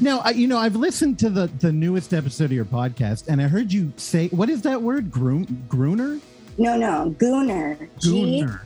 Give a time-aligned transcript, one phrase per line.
[0.00, 3.40] Now, I, you know, I've listened to the the newest episode of your podcast, and
[3.40, 5.10] I heard you say, "What is that word?
[5.10, 6.20] Groom, grooner,
[6.58, 7.88] No, no, Gooner.
[8.00, 8.60] Gooner."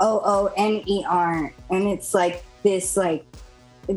[0.00, 3.24] O O N E R, and it's like this, like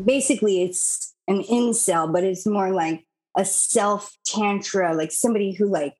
[0.04, 3.04] basically it's an incel, but it's more like
[3.36, 5.94] a self tantra, like somebody who like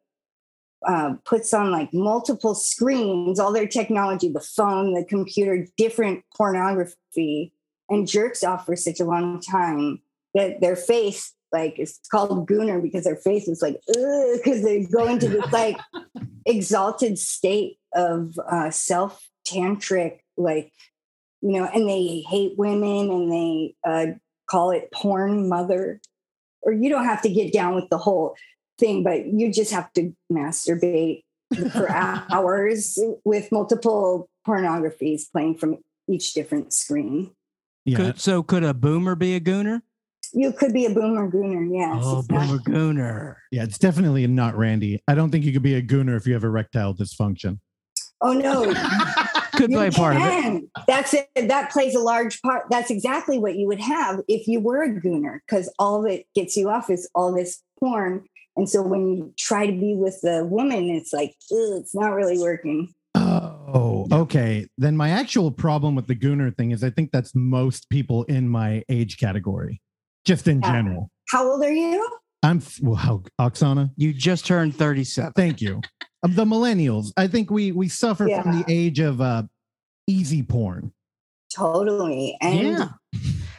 [0.86, 7.52] uh, puts on like multiple screens, all their technology, the phone, the computer, different pornography,
[7.88, 10.00] and jerks off for such a long time
[10.38, 15.06] that their face, like, it's called gooner because their face is like, because they go
[15.06, 15.78] into this like
[16.46, 20.72] exalted state of uh, self tantric, like,
[21.40, 24.06] you know, and they hate women and they uh,
[24.48, 26.00] call it porn mother.
[26.62, 28.34] Or you don't have to get down with the whole
[28.78, 31.22] thing, but you just have to masturbate
[31.72, 37.30] for hours with multiple pornographies playing from each different screen.
[37.84, 39.82] Yeah, Could, so could a boomer be a gooner?
[40.32, 42.02] You could be a boomer gooner, yes.
[42.04, 43.34] oh, It's not- boomer gooner.
[43.50, 45.02] yeah, it's definitely not Randy.
[45.08, 47.58] I don't think you could be a gooner if you have erectile dysfunction.
[48.20, 48.64] oh no,
[49.54, 50.62] Could play a You part of it.
[50.86, 51.28] That's it.
[51.48, 52.66] That plays a large part.
[52.70, 56.56] That's exactly what you would have if you were a gooner, because all that gets
[56.56, 58.24] you off is all this porn.
[58.56, 62.38] And so when you try to be with the woman, it's like, it's not really
[62.38, 62.92] working.
[63.14, 64.66] Oh, okay.
[64.78, 68.48] Then my actual problem with the gooner thing is I think that's most people in
[68.48, 69.80] my age category,
[70.28, 70.72] just in Yeah.
[70.72, 71.10] general.
[71.30, 72.06] How old are you?
[72.42, 73.90] I'm well, how, Oksana.
[73.96, 75.32] You just turned 37.
[75.34, 75.80] Thank you.
[76.22, 79.44] Of the millennials, I think we we suffer from the age of uh,
[80.06, 80.92] easy porn.
[81.54, 82.36] Totally.
[82.40, 82.88] And yeah.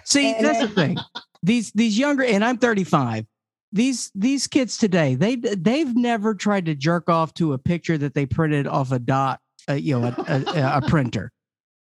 [0.05, 0.97] See, and that's the thing.
[1.43, 3.25] These these younger, and I'm 35.
[3.71, 8.13] These these kids today, they they've never tried to jerk off to a picture that
[8.13, 11.31] they printed off a dot, uh, you know, a, a, a printer.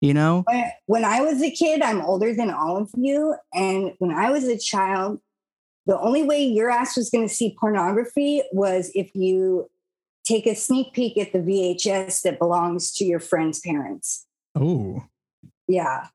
[0.02, 3.36] You know, when, when I was a kid, I'm older than all of you.
[3.54, 5.20] And when I was a child,
[5.88, 9.70] the only way your ass was going to see pornography was if you
[10.24, 14.26] take a sneak peek at the VHS that belongs to your friend's parents.
[14.56, 15.04] Oh,
[15.68, 16.08] Yeah.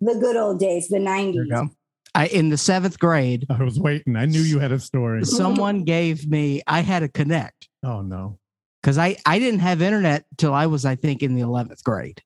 [0.00, 1.34] The good old days, the 90s.
[1.34, 1.68] there you go.
[2.14, 4.16] I in the seventh grade, I was waiting.
[4.16, 5.22] I knew you had a story.
[5.24, 6.62] someone gave me.
[6.66, 8.38] I had a connect Oh no.
[8.80, 12.22] because I I didn't have internet till I was I think in the eleventh grade,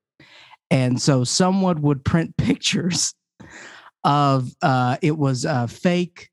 [0.70, 3.14] and so someone would print pictures
[4.04, 6.30] of uh it was a fake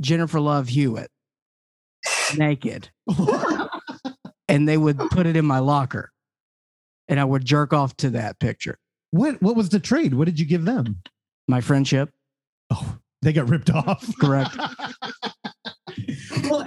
[0.00, 1.10] Jennifer Love Hewitt
[2.36, 2.90] naked,
[4.48, 6.10] and they would put it in my locker,
[7.08, 8.78] and I would jerk off to that picture.
[9.10, 10.14] what what was the trade?
[10.14, 11.00] What did you give them?
[11.46, 12.10] My friendship,
[12.70, 14.10] Oh, they got ripped off.
[14.20, 14.56] correct?
[16.50, 16.66] well,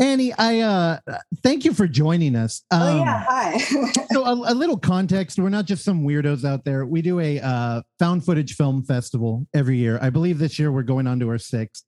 [0.00, 0.98] Annie, I uh
[1.42, 2.62] thank you for joining us.
[2.70, 3.24] Um, oh, yeah.
[3.26, 3.58] Hi.
[4.12, 7.40] so a, a little context we're not just some weirdos out there we do a
[7.40, 11.28] uh, found footage film festival every year i believe this year we're going on to
[11.28, 11.84] our sixth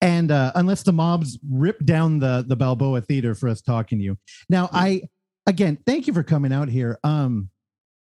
[0.00, 4.04] and uh, unless the mobs rip down the the balboa theater for us talking to
[4.04, 5.02] you now i
[5.46, 7.48] again thank you for coming out here um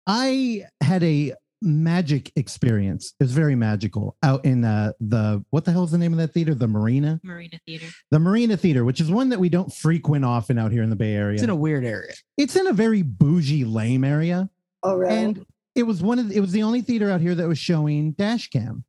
[0.07, 5.71] i had a magic experience it was very magical out in uh, the what the
[5.71, 7.87] hell is the name of that theater the marina Marina Theater.
[8.11, 10.95] the marina theater which is one that we don't frequent often out here in the
[10.95, 12.13] bay area It's in a weird area.
[12.37, 14.49] it's in a very bougie lame area
[14.83, 15.13] oh, really?
[15.15, 17.59] and it was one of the, it was the only theater out here that was
[17.59, 18.85] showing dash cam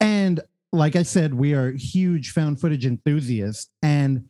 [0.00, 0.40] and
[0.72, 4.24] like i said we are huge found footage enthusiasts and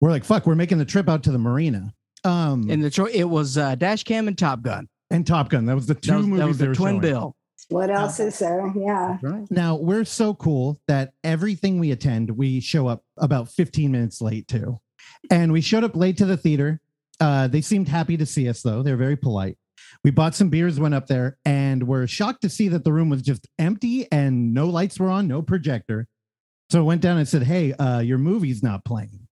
[0.00, 1.94] we're like fuck we're making the trip out to the marina
[2.24, 4.88] um And the tro- it was uh, Dash Cam and Top Gun.
[5.10, 6.74] And top gun that was the two That was, movies that was they the were
[6.74, 7.00] twin showing.
[7.00, 7.36] bill.
[7.68, 8.72] what else is there?
[8.76, 9.18] Yeah.
[9.22, 9.46] Right.
[9.50, 14.46] now we're so cool that everything we attend we show up about 15 minutes late
[14.48, 14.76] too
[15.30, 16.80] and we showed up late to the theater
[17.20, 19.56] uh, they seemed happy to see us though they're very polite
[20.04, 23.08] we bought some beers went up there and were shocked to see that the room
[23.08, 26.06] was just empty and no lights were on no projector
[26.70, 29.26] so I went down and said hey uh, your movie's not playing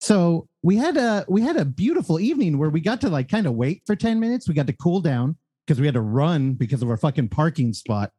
[0.00, 3.46] so we had a we had a beautiful evening where we got to like kind
[3.46, 4.48] of wait for 10 minutes.
[4.48, 5.36] We got to cool down
[5.66, 8.12] because we had to run because of our fucking parking spot.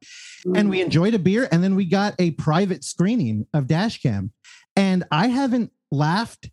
[0.55, 4.31] And we enjoyed a beer and then we got a private screening of dashcam
[4.75, 6.49] and i haven't laughed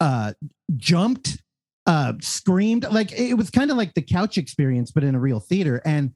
[0.00, 0.34] uh
[0.76, 1.42] jumped
[1.86, 5.40] uh screamed like it was kind of like the couch experience but in a real
[5.40, 5.80] theater.
[5.84, 6.12] And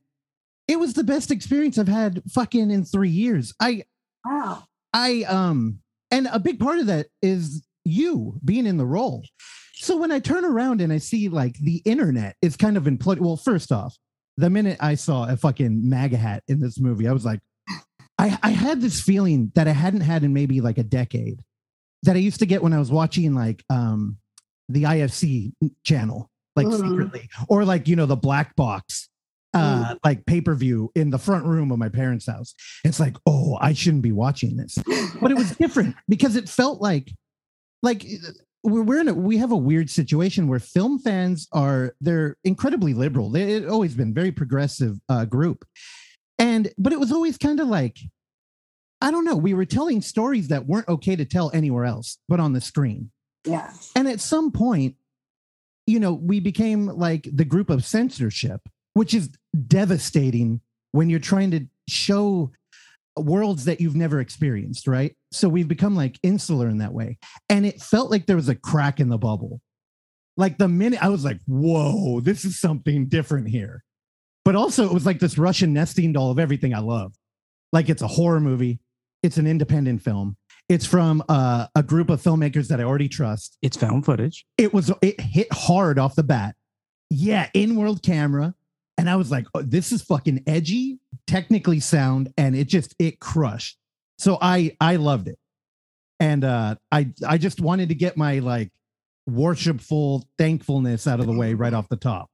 [0.68, 3.54] it was the best experience i've had fucking in three years.
[3.58, 3.84] I
[4.24, 4.64] Wow.
[4.92, 5.80] I um
[6.10, 9.24] and a big part of that is you being in the role.
[9.74, 13.20] So when I turn around and I see like the internet is kind of imploding.
[13.20, 13.96] Well, first off,
[14.36, 17.40] the minute I saw a fucking MAGA hat in this movie, I was like,
[18.18, 21.40] I, I had this feeling that I hadn't had in maybe like a decade
[22.02, 24.18] that I used to get when I was watching like um
[24.68, 25.52] the IFC
[25.84, 26.76] channel, like Mhm.
[26.88, 29.08] secretly, or like you know, the black box
[29.52, 32.54] uh like pay-per-view in the front room of my parents' house.
[32.84, 34.76] It's like, oh, I shouldn't be watching this.
[35.20, 37.12] But it was different because it felt like
[37.82, 38.06] like
[38.62, 42.94] we're, we're in a we have a weird situation where film fans are they're incredibly
[42.94, 43.30] liberal.
[43.30, 45.64] They it always been very progressive uh group.
[46.38, 47.98] And but it was always kind of like
[49.02, 52.40] I don't know, we were telling stories that weren't okay to tell anywhere else but
[52.40, 53.10] on the screen.
[53.46, 53.72] Yeah.
[53.96, 54.96] And at some point,
[55.86, 58.60] you know, we became like the group of censorship,
[58.92, 59.30] which is
[59.66, 60.60] devastating
[60.92, 62.52] when you're trying to show
[63.20, 65.16] worlds that you've never experienced, right?
[65.32, 67.18] So we've become like insular in that way.
[67.48, 69.60] And it felt like there was a crack in the bubble.
[70.36, 73.84] Like the minute I was like, whoa, this is something different here.
[74.44, 77.14] But also, it was like this Russian nesting doll of everything I love.
[77.72, 78.80] Like it's a horror movie,
[79.22, 80.36] it's an independent film,
[80.68, 83.58] it's from uh, a group of filmmakers that I already trust.
[83.60, 84.46] It's found footage.
[84.56, 86.54] It was it hit hard off the bat.
[87.10, 88.54] Yeah, in world camera,
[88.96, 91.00] and I was like, oh, this is fucking edgy,
[91.30, 93.78] technically sound, and it just it crushed.
[94.18, 95.38] So I I loved it,
[96.18, 98.70] and uh, I I just wanted to get my like
[99.28, 102.28] worshipful thankfulness out of the way right off the top.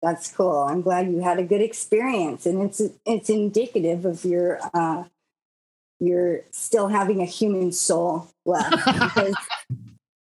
[0.00, 0.60] That's cool.
[0.62, 5.04] I'm glad you had a good experience, and it's it's indicative of your uh,
[5.98, 9.34] you're still having a human soul left because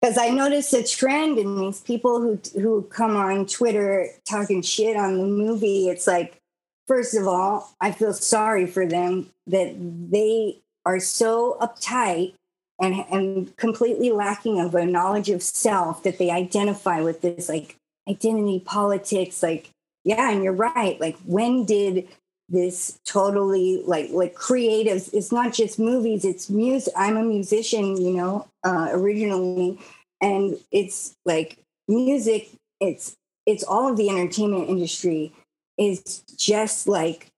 [0.02, 4.96] because I noticed a trend in these people who who come on Twitter talking shit
[4.96, 5.88] on the movie.
[5.88, 6.42] It's like,
[6.86, 12.34] first of all, I feel sorry for them that they are so uptight
[12.80, 17.76] and and completely lacking of a knowledge of self that they identify with this like
[18.08, 19.42] identity politics.
[19.42, 19.70] Like,
[20.04, 21.00] yeah, and you're right.
[21.00, 22.08] Like, when did
[22.48, 25.08] this totally like like creatives?
[25.14, 29.78] it's not just movies it's music i'm a musician you know uh originally
[30.20, 31.56] and it's like
[31.88, 32.50] music
[32.80, 33.16] it's
[33.46, 35.32] it's all of the entertainment industry
[35.78, 37.28] is just like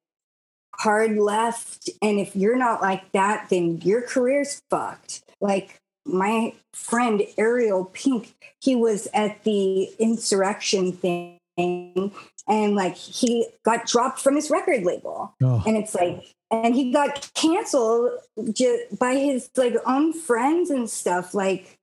[0.74, 5.22] hard left and if you're not like that then your career's fucked.
[5.40, 13.86] Like my friend ariel pink he was at the insurrection thing and like he got
[13.86, 15.34] dropped from his record label.
[15.42, 15.62] Oh.
[15.66, 18.12] and it's like and he got canceled
[18.52, 21.78] just by his like own friends and stuff like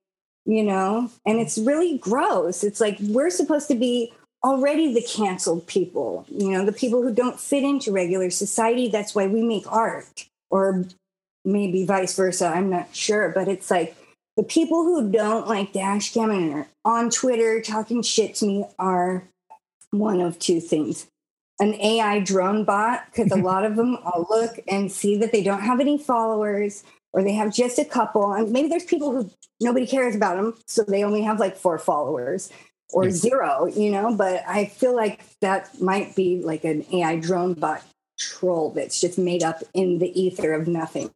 [0.46, 2.64] you know and it's really gross.
[2.64, 4.12] It's like we're supposed to be
[4.44, 9.14] already the canceled people you know the people who don't fit into regular society that's
[9.14, 10.84] why we make art or
[11.44, 13.96] maybe vice versa i'm not sure but it's like
[14.36, 18.64] the people who don't like dash cam and are on twitter talking shit to me
[18.78, 19.24] are
[19.90, 21.06] one of two things
[21.60, 25.42] an AI drone bot, because a lot of them I'll look and see that they
[25.42, 26.82] don't have any followers
[27.12, 28.32] or they have just a couple.
[28.32, 29.30] And maybe there's people who
[29.60, 32.50] nobody cares about them, so they only have like four followers
[32.92, 33.16] or Yes.
[33.16, 34.14] zero, you know.
[34.14, 37.82] But I feel like that might be like an AI drone bot
[38.18, 41.10] troll that's just made up in the ether of nothing.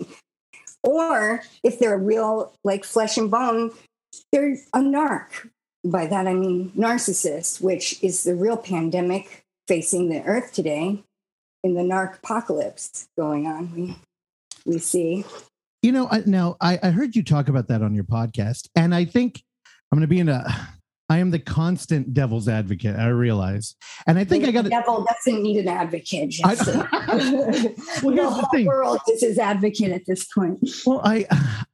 [0.82, 3.72] Or if they're real like flesh and bone,
[4.32, 5.50] they're a narc.
[5.84, 11.02] By that I mean narcissist, which is the real pandemic facing the earth today
[11.62, 13.72] in the narc apocalypse going on.
[13.74, 13.96] We
[14.66, 15.24] we see.
[15.82, 18.92] You know, I, now I, I heard you talk about that on your podcast, and
[18.92, 19.42] I think
[19.92, 20.44] I'm going to be in a.
[21.10, 22.96] I am the constant devil's advocate.
[22.96, 23.76] I realize,
[24.06, 26.34] and I think I got the devil doesn't need an advocate.
[28.02, 28.66] Well, the the whole thing.
[28.66, 30.58] world is his advocate at this point.
[30.86, 31.26] Well, I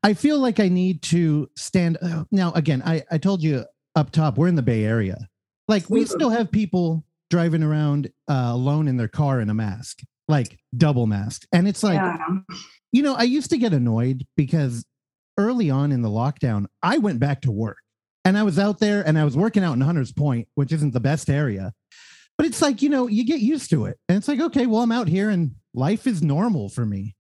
[0.03, 1.99] I feel like I need to stand
[2.31, 2.53] now.
[2.53, 3.65] Again, I I told you
[3.97, 5.29] up top we're in the Bay Area.
[5.69, 6.09] Like we Mhm.
[6.09, 11.07] still have people driving around uh, alone in their car in a mask, like double
[11.07, 12.17] mask, and it's like yeah.
[12.93, 14.85] you know I used to get annoyed because
[15.37, 17.79] early on in the lockdown I went back to work
[18.25, 20.93] and I was out there and I was working out in Hunters Point, which isn't
[20.93, 21.73] the best area.
[22.37, 23.99] But it's like, you know, you get used to it.
[24.09, 27.15] And it's like, okay, well, I'm out here and life is normal for me.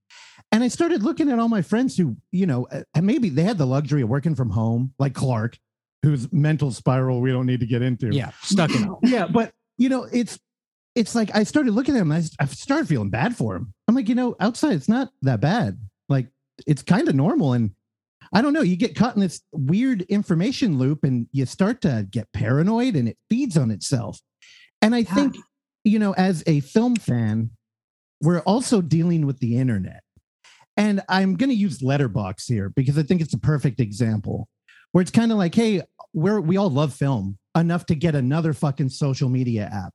[0.50, 3.42] And I started looking at all my friends who, you know, uh, and maybe they
[3.42, 5.58] had the luxury of working from home, like Clark,
[6.02, 8.14] whose mental spiral we don't need to get into.
[8.14, 8.94] Yeah, stuck in.
[9.02, 9.26] Yeah.
[9.26, 10.38] But, you know, it's,
[10.94, 12.12] it's like I started looking at him.
[12.12, 13.72] And I, I started feeling bad for him.
[13.88, 15.78] I'm like, you know, outside it's not that bad.
[16.08, 16.28] Like
[16.66, 17.52] it's kind of normal.
[17.52, 17.72] And
[18.34, 22.06] I don't know, you get caught in this weird information loop and you start to
[22.10, 24.20] get paranoid and it feeds on itself.
[24.82, 25.14] And I Yeah.
[25.14, 25.36] think,
[25.84, 27.50] you know, as a film fan,
[28.20, 30.02] we're also dealing with the internet.
[30.76, 34.48] And I'm going to use Letterboxd here because I think it's a perfect example
[34.90, 38.52] where it's kind of like, hey, we're, we all love film enough to get another
[38.52, 39.92] fucking social media app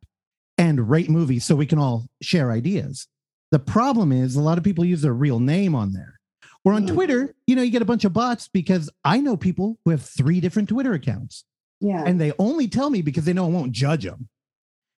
[0.57, 3.07] and rate movies so we can all share ideas.
[3.51, 6.18] The problem is a lot of people use their real name on there.
[6.65, 6.93] Or on Mm.
[6.93, 10.01] Twitter, you know, you get a bunch of bots because I know people who have
[10.01, 11.45] three different Twitter accounts
[11.79, 12.03] Yeah.
[12.05, 14.27] and they only tell me because they know I won't judge them.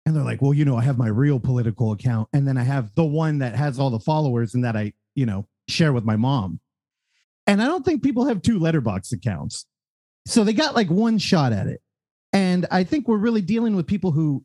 [0.08, 2.63] and they're like, well, you know, I have my real political account, and then I
[2.63, 6.03] have the one that has all the followers and that I, you know, share with
[6.03, 6.60] my mom.
[7.46, 9.68] And I don't think people have two Letterboxd accounts.
[10.25, 11.82] So they got like one shot at it.
[12.34, 14.44] And I think we're really dealing with people who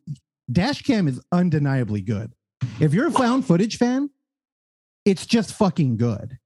[0.53, 2.33] Dashcam is undeniably good.
[2.79, 4.11] If you're a found footage fan,
[5.07, 6.37] it's just fucking good.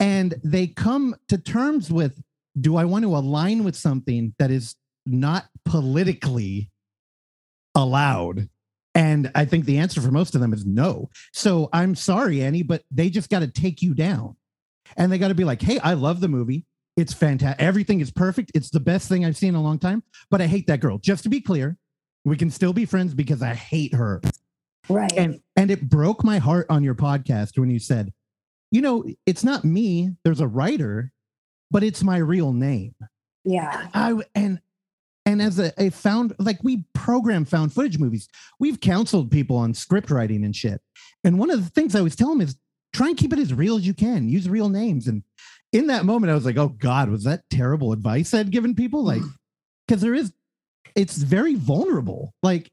[0.00, 2.22] And they come to terms with
[2.58, 6.70] do I want to align with something that is not politically
[7.74, 8.48] allowed?
[8.94, 11.10] And I think the answer for most of them is no.
[11.32, 14.36] So I'm sorry, Annie, but they just got to take you down.
[14.96, 16.64] And they got to be like, hey, I love the movie.
[16.96, 17.62] It's fantastic.
[17.62, 18.52] Everything is perfect.
[18.54, 20.02] It's the best thing I've seen in a long time.
[20.30, 20.96] But I hate that girl.
[20.96, 21.76] Just to be clear,
[22.24, 24.22] we can still be friends because I hate her.
[24.88, 25.12] Right.
[25.16, 28.12] And and it broke my heart on your podcast when you said,
[28.76, 30.10] you know, it's not me.
[30.22, 31.10] There's a writer,
[31.70, 32.94] but it's my real name.
[33.42, 33.88] yeah.
[33.94, 34.60] I and
[35.24, 38.28] and as a, a found like we program found footage movies,
[38.60, 40.82] we've counseled people on script writing and shit.
[41.24, 42.58] And one of the things I always tell them is
[42.92, 44.28] try and keep it as real as you can.
[44.28, 45.06] Use real names.
[45.06, 45.22] And
[45.72, 49.02] in that moment, I was like, oh God, was that terrible advice I'd given people?
[49.02, 49.22] Like,
[49.88, 50.34] because there is,
[50.94, 52.34] it's very vulnerable.
[52.42, 52.70] Like,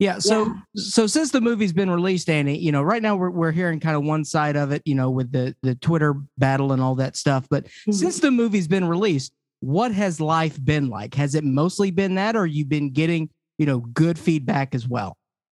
[0.00, 0.18] Yeah.
[0.18, 0.52] So Yeah.
[0.74, 3.94] so since the movie's been released, Annie, you know, right now we're we're hearing kind
[3.96, 7.16] of one side of it, you know, with the the Twitter battle and all that
[7.16, 7.46] stuff.
[7.48, 7.94] But Mhm.
[7.94, 11.14] since the movie's been released, what has life been like?
[11.14, 13.28] Has it mostly been that, or you've been getting,
[13.58, 15.16] you know, good feedback as well?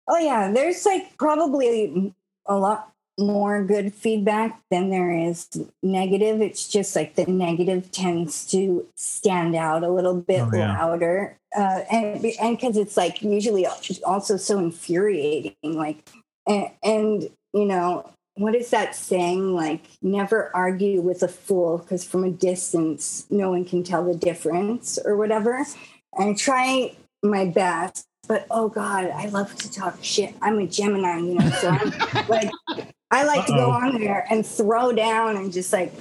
[0.10, 2.14] Oh yeah, there's like probably
[2.48, 5.48] a lot more good feedback than there is
[5.84, 6.42] negative.
[6.42, 10.78] It's just like the negative tends to stand out a little bit Oh, yeah.
[10.78, 13.66] louder, uh, and and because it's like usually
[14.06, 15.56] also so infuriating.
[15.64, 16.08] Like,
[16.48, 19.54] and, and you know what is that saying?
[19.54, 24.16] Like, never argue with a fool because from a distance, no one can tell the
[24.16, 25.66] difference or whatever.
[26.18, 31.18] And try my best but oh god i love to talk shit i'm a gemini
[31.18, 32.52] you know so i'm like
[33.12, 35.94] i like to go on there and throw down and just like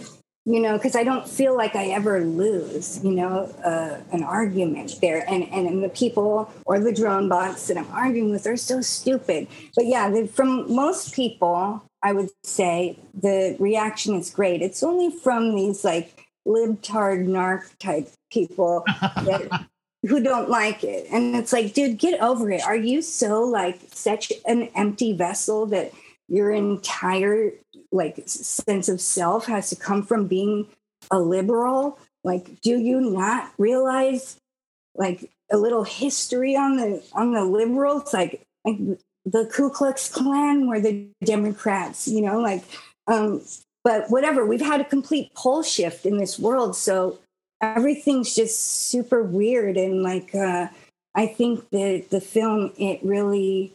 [0.44, 4.94] you know because i don't feel like i ever lose you know uh, an argument
[5.00, 8.56] there and, and and the people or the drone bots that i'm arguing with are
[8.56, 14.62] so stupid but yeah the, from most people i would say the reaction is great
[14.62, 19.66] it's only from these like libtard narc type people that
[20.08, 21.06] who don't like it.
[21.12, 22.62] And it's like, dude, get over it.
[22.62, 25.92] Are you so like such an empty vessel that
[26.30, 27.52] your entire
[27.92, 30.68] like sense of self has to come from being
[31.10, 31.98] a liberal?
[32.24, 34.36] Like, do you not realize
[34.94, 38.14] like a little history on the on the liberals?
[38.14, 38.78] Like like
[39.26, 42.64] the Ku Klux Klan were the Democrats, you know, like
[43.06, 43.42] um
[43.82, 46.76] but whatever, we've had a complete pole shift in this world.
[46.76, 47.18] So
[47.60, 50.66] everything's just super weird and like uh
[51.14, 53.72] i think that the film it really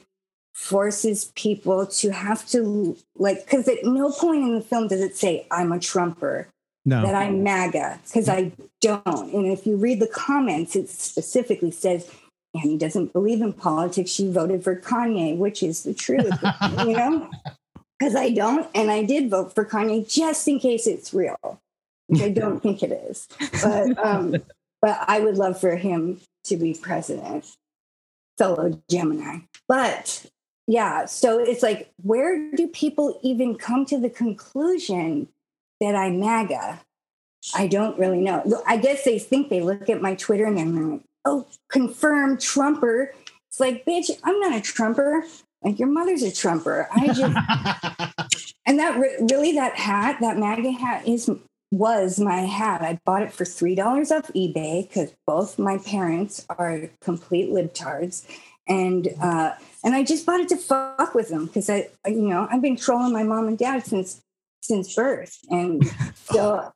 [0.55, 5.15] forces people to have to like because at no point in the film does it
[5.15, 6.47] say i'm a trumper
[6.85, 7.01] no.
[7.01, 12.09] that i'm maga because i don't and if you read the comments it specifically says
[12.55, 16.33] annie doesn't believe in politics she voted for kanye which is the truth
[16.85, 17.29] you know
[17.99, 21.59] because i don't and i did vote for kanye just in case it's real
[22.07, 23.27] which I don't think it is.
[23.63, 24.35] But um,
[24.81, 27.45] but I would love for him to be president,
[28.37, 29.39] fellow Gemini.
[29.67, 30.25] But
[30.67, 35.27] yeah, so it's like, where do people even come to the conclusion
[35.79, 36.81] that I'm MAGA?
[37.53, 38.63] I don't really know.
[38.65, 43.13] I guess they think they look at my Twitter and they're like, oh, confirmed Trumper.
[43.49, 45.23] It's like, bitch, I'm not a Trumper.
[45.61, 46.87] Like your mother's a Trumper.
[46.91, 51.29] I just and that re- really that hat, that MAGA hat is
[51.71, 52.81] was my hat.
[52.81, 58.25] I bought it for three dollars off eBay because both my parents are complete libtards,
[58.67, 59.53] and uh,
[59.85, 62.75] and I just bought it to fuck with them because I, you know, I've been
[62.75, 64.21] trolling my mom and dad since
[64.61, 65.83] since birth, and
[66.15, 66.73] so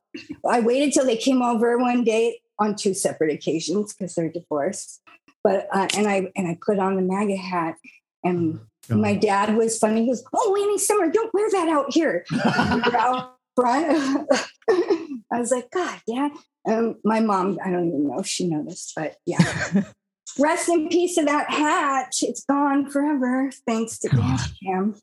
[0.48, 5.02] I waited till they came over one day on two separate occasions because they're divorced.
[5.44, 7.76] But uh, and I and I put on the MAGA hat
[8.24, 10.02] and my dad was funny.
[10.02, 14.28] He goes, "Oh, Annie Summer, don't wear that out here." Out front.
[14.70, 16.32] I was like, "God, Dad."
[16.68, 19.82] Um, my mom, I don't even know if she noticed, but yeah.
[20.38, 22.14] Rest in peace to that hat.
[22.22, 24.38] It's gone forever, thanks to God.
[24.38, 25.00] Dashcam.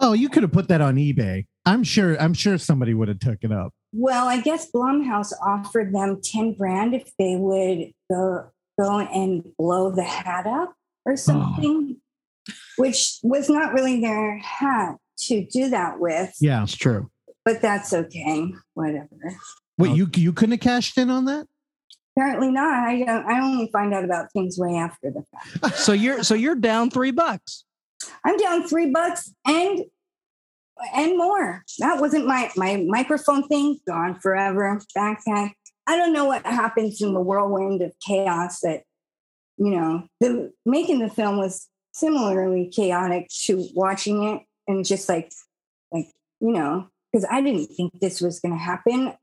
[0.00, 1.46] oh, you could have put that on eBay.
[1.64, 2.20] I'm sure.
[2.20, 3.72] I'm sure somebody would have took it up.
[3.92, 9.90] Well, I guess Blumhouse offered them ten grand if they would go go and blow
[9.90, 11.16] the hat up or oh.
[11.16, 11.96] something,
[12.76, 16.34] which was not really their hat to do that with.
[16.40, 16.62] Yeah.
[16.62, 17.10] It's true.
[17.44, 18.52] but that's okay.
[18.74, 19.08] Whatever.
[19.78, 19.94] Wait, Oh.
[19.94, 21.46] you you couldn't have cashed in on that?
[22.18, 22.88] Apparently not.
[22.88, 23.26] I don't.
[23.26, 25.76] I only find out about things way after the fact.
[25.78, 27.64] So you're so you're down three bucks.
[28.24, 29.84] I'm down three bucks and
[30.94, 31.64] and more.
[31.78, 33.78] That wasn't my my microphone thing.
[33.86, 34.80] Gone forever.
[34.96, 35.52] Backpack.
[35.86, 38.82] I don't know what happens in the whirlwind of chaos that
[39.56, 40.04] you know.
[40.20, 45.32] The making the film was similarly chaotic to watching it and just like
[45.92, 46.08] like
[46.40, 49.14] you know because I didn't think this was going to happen.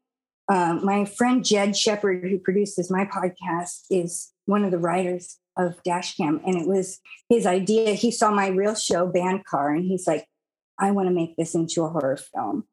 [0.48, 5.82] Uh, my friend Jed Shepherd, who produces my podcast, is one of the writers of
[5.88, 7.00] Dashcam, and it was
[7.30, 7.94] his idea.
[7.94, 10.28] He saw my real show, Bandcar, and he's like,
[10.80, 12.66] "I want to make this into a horror film."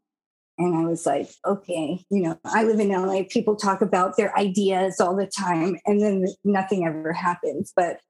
[0.58, 3.22] And I was like, "Okay, you know, I live in LA.
[3.28, 8.00] People talk about their ideas all the time, and then nothing ever happens." But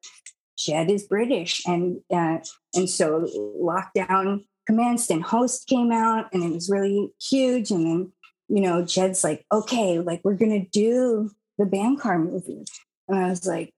[0.59, 2.38] Jed is British, and uh,
[2.75, 3.28] and so
[3.61, 7.71] Lockdown Commenced and Host came out, and it was really huge.
[7.71, 8.12] And then
[8.53, 12.67] you know, Jed's like, okay, like we're gonna do the Bandcar movie.
[13.09, 13.73] And I was like,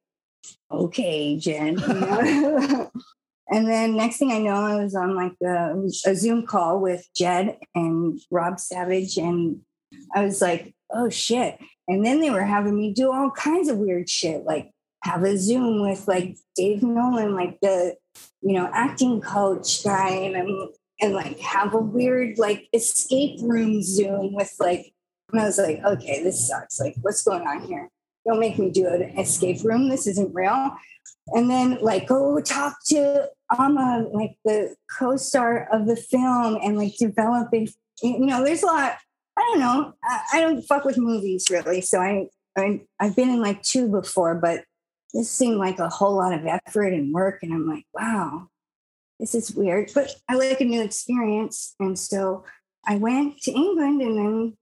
[0.69, 1.38] okay.
[1.40, 2.90] You know?
[3.49, 5.76] and then next thing I know, I was on like a,
[6.11, 9.61] a Zoom call with Jed and Rob Savage, and
[10.12, 11.57] I was like, oh shit.
[11.87, 14.73] And then they were having me do all kinds of weird shit, like
[15.04, 17.95] have a Zoom with like Dave Nolan, like the,
[18.43, 20.69] you know, acting coach guy, and I'm
[21.04, 24.92] and like have a weird like escape room Zoom with like,
[25.30, 26.80] and I was like, okay, this sucks.
[26.80, 27.90] Like, what's going on here?
[28.26, 29.90] Don't make me do an escape room.
[29.90, 30.76] This isn't real.
[31.28, 36.96] And then like go talk to Amar, like the co-star of the film, and like
[36.96, 37.49] develop.
[37.52, 38.96] You know, there's a lot.
[39.37, 39.92] I don't know.
[40.02, 43.88] I, I don't fuck with movies really, so I, I I've been in like two
[43.88, 44.64] before, but
[45.12, 48.49] this seemed like a whole lot of effort and work, and I'm like, wow,
[49.18, 51.75] this is weird, but I like a new experience.
[51.78, 52.44] And so
[52.87, 54.56] I went to England and then,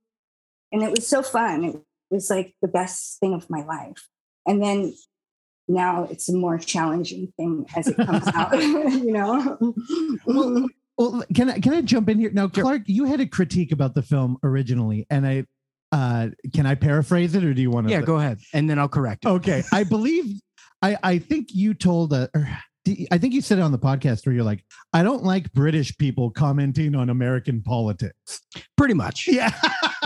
[0.73, 1.65] and it was so fun.
[1.65, 1.77] It
[2.11, 4.09] was like the best thing of my life.
[4.47, 4.95] And then
[5.69, 9.75] now it's a more challenging thing as it comes out, you know?
[10.27, 12.31] well, well, can I, can I jump in here?
[12.33, 15.45] Now, Clark, you had a critique about the film originally, and I,
[15.91, 17.93] uh, can I paraphrase it or do you want to?
[17.93, 18.41] Yeah, go ahead.
[18.53, 19.29] And then I'll correct it.
[19.29, 19.63] Okay.
[19.73, 20.41] I believe,
[20.83, 22.29] I, I think you told, uh,
[23.11, 25.97] I think you said it on the podcast where you're like, I don't like British
[25.99, 28.41] people commenting on American politics.
[28.77, 29.29] Pretty much.
[29.29, 29.53] Yeah.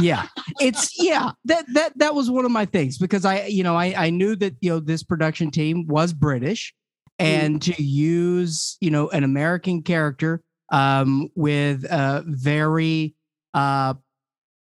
[0.01, 0.27] yeah.
[0.61, 3.95] It's yeah, that that that was one of my things because I, you know, I
[3.97, 6.75] I knew that, you know, this production team was British
[7.19, 13.15] and to use, you know, an American character um with a very
[13.55, 13.95] uh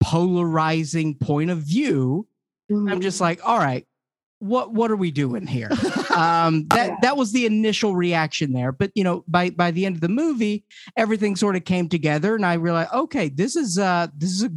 [0.01, 2.27] polarizing point of view,
[2.71, 2.91] mm.
[2.91, 3.87] I'm just like, all right,
[4.41, 5.71] what what are we doing here?
[6.15, 8.73] Um that that was the initial reaction there.
[8.73, 10.65] But you know by by the end of the movie
[10.97, 14.51] everything sort of came together and i realized okay this is uh this is a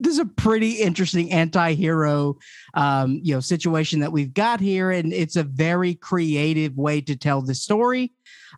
[0.00, 2.36] this is a pretty interesting anti-hero
[2.74, 4.90] um you know situation that we've got here.
[4.90, 8.12] And it's a very creative way to tell the story.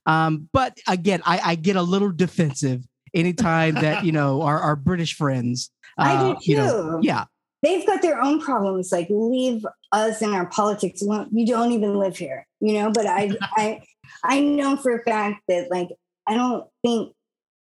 [0.06, 4.76] Um but again i i get a little defensive anytime that you know our, our
[4.76, 6.50] british friends uh, I do too.
[6.50, 7.24] You know, yeah
[7.62, 8.92] they've got their own problems.
[8.92, 11.02] Like leave us and our politics.
[11.02, 12.90] You don't even live here, you know.
[12.90, 13.82] But I, I,
[14.24, 15.88] I know for a fact that like
[16.26, 17.12] I don't think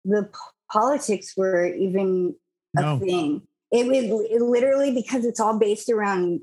[0.04, 0.28] the
[0.70, 2.34] politics were even
[2.74, 2.96] no.
[2.96, 3.42] a thing.
[3.72, 6.40] It was it literally because it's all based around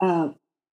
[0.00, 0.28] uh,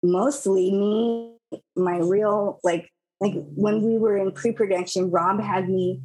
[0.02, 1.37] mostly me,
[1.76, 5.11] my real like like when we were in pre-production.
[5.11, 6.00] Rob had me.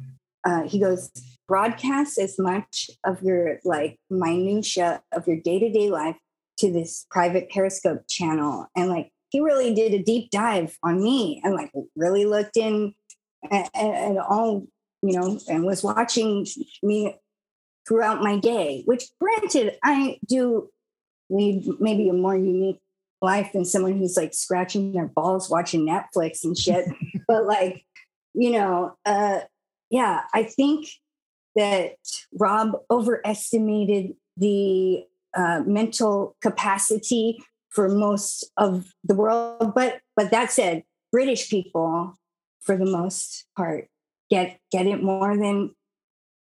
[0.46, 1.10] Uh, he goes,
[1.46, 6.16] broadcast as much of your like minutia of your day-to-day life
[6.58, 11.40] to this private periscope channel and like he really did a deep dive on me
[11.44, 12.94] and like really looked in
[13.50, 14.66] at, at all
[15.02, 16.46] you know and was watching
[16.82, 17.14] me
[17.86, 20.70] throughout my day which granted i do
[21.30, 22.80] lead maybe a more unique
[23.20, 26.86] life than someone who's like scratching their balls watching netflix and shit
[27.28, 27.84] but like
[28.34, 29.40] you know uh
[29.90, 30.86] yeah i think
[31.56, 31.96] that
[32.32, 35.04] Rob overestimated the
[35.36, 37.38] uh, mental capacity
[37.70, 39.72] for most of the world.
[39.74, 42.14] But but that said, British people,
[42.60, 43.88] for the most part,
[44.30, 45.74] get get it more than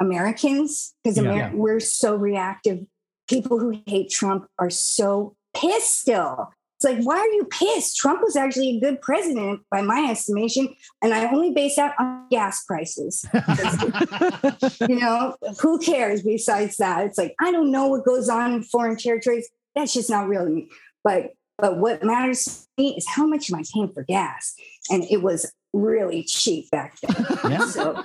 [0.00, 1.52] Americans because Amer- yeah.
[1.52, 2.86] we're so reactive.
[3.28, 6.52] People who hate Trump are so pissed still.
[6.78, 7.96] It's like, why are you pissed?
[7.96, 10.72] Trump was actually a good president by my estimation.
[11.02, 13.26] And I only base that on gas prices.
[14.88, 17.06] you know, who cares besides that?
[17.06, 19.48] It's like, I don't know what goes on in foreign territories.
[19.74, 20.70] That's just not real to me.
[21.02, 24.54] But but what matters to me is how much am I paying for gas?
[24.88, 27.50] And it was really cheap back then.
[27.50, 27.66] Yeah.
[27.66, 28.04] So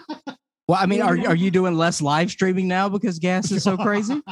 [0.67, 3.77] Well, I mean, are are you doing less live streaming now because gas is so
[3.77, 4.21] crazy?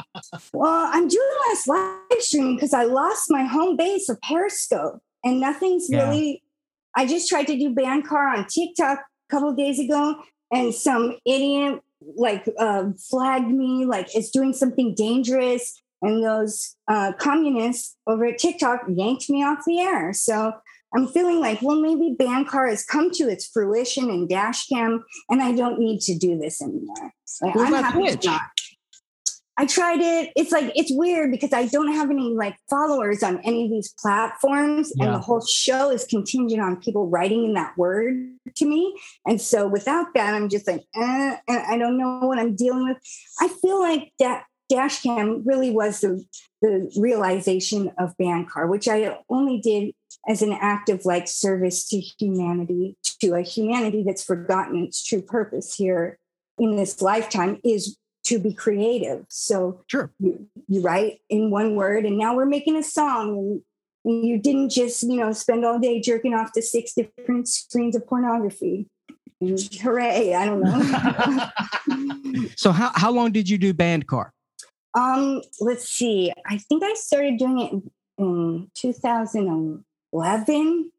[0.54, 5.40] Well, I'm doing less live streaming because I lost my home base of Periscope and
[5.40, 6.04] nothing's Yeah.
[6.08, 6.42] really.
[6.96, 10.16] I just tried to do Bandcar on TikTok a couple of days ago,
[10.52, 11.80] and some idiot
[12.16, 18.38] like uh, flagged me like it's doing something dangerous, and those uh, communists over at
[18.38, 20.12] TikTok yanked me off the air.
[20.12, 20.52] So
[20.94, 25.52] I'm feeling like, well, maybe Bandcar has come to its fruition in Dashcam, and I
[25.52, 27.12] don't need to do this anymore.
[27.40, 28.42] Like, I'm happy not.
[29.58, 30.32] I tried it.
[30.34, 33.94] It's like it's weird because I don't have any like followers on any of these
[34.00, 35.04] platforms, Yeah.
[35.06, 38.14] and the whole show is contingent on people writing in that word
[38.56, 38.98] to me.
[39.26, 42.88] And so without that, I'm just like, eh, and I don't know what I'm dealing
[42.88, 42.96] with.
[43.40, 46.24] I feel like that Dashcam really was the
[46.62, 49.92] the realization of Bandcar, which I only did
[50.28, 55.20] as an act of like service to humanity, to a humanity that's forgotten its true
[55.20, 56.18] purpose here
[56.58, 59.26] in this lifetime is to be creative.
[59.28, 60.12] So Sure.
[60.20, 63.36] you, you write in one word, and now we're making a song.
[63.36, 63.62] And,
[64.04, 67.96] and you didn't just, you know, spend all day jerking off to six different screens
[67.96, 68.86] of pornography.
[69.40, 70.34] And hooray!
[70.34, 71.48] I don't know.
[72.56, 74.30] So how how long did you do Bandcar?
[74.94, 76.32] Um, let's see.
[76.46, 80.92] I think I started doing it in, in 2011.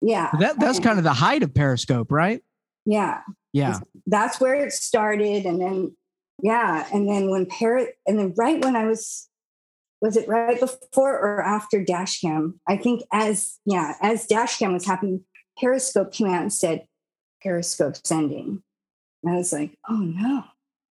[0.00, 2.42] Yeah, That that's kind of the height of Periscope, right?
[2.84, 3.20] yeah.
[3.54, 3.78] Yeah.
[4.06, 5.96] that's where it started and then
[6.42, 9.28] yeah and then when parrot and then right when i was
[10.00, 15.20] was it right before or after dashcam i think as yeah as dashcam was happening
[15.56, 16.84] periscope came out and said
[17.44, 18.60] periscope sending
[19.22, 20.42] and i was like oh no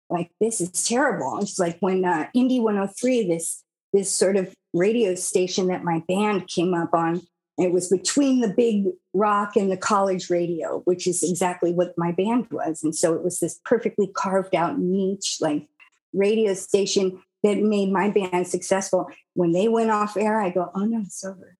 [0.10, 5.16] like this is terrible it's like when uh, indie 103 this this sort of radio
[5.16, 7.22] station that my band came up on
[7.60, 12.14] it was between the big rock and the college radio, which is exactly what my
[12.14, 12.82] band was.
[12.84, 15.68] And so it was this perfectly carved out niche, like
[16.14, 19.10] radio station that made my band successful.
[19.34, 21.58] When they went off air, I go, oh no, it's over.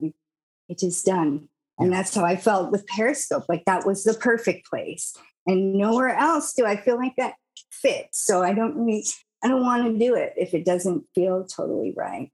[0.00, 1.48] It is done.
[1.78, 3.44] And that's how I felt with Periscope.
[3.46, 5.14] Like that was the perfect place.
[5.46, 7.34] And nowhere else do I feel like that
[7.72, 8.24] fits.
[8.24, 9.04] So I don't really,
[9.42, 12.30] I don't want to do it if it doesn't feel totally right.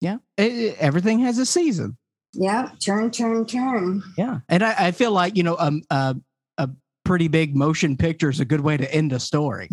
[0.00, 0.18] Yeah.
[0.36, 1.96] It- it- everything has a season.
[2.34, 2.70] Yeah.
[2.84, 4.02] Turn, turn, turn.
[4.16, 4.40] Yeah.
[4.48, 6.14] And I, I feel like, you know, um, uh,
[6.58, 6.68] a
[7.04, 9.68] pretty big motion picture is a good way to end a story.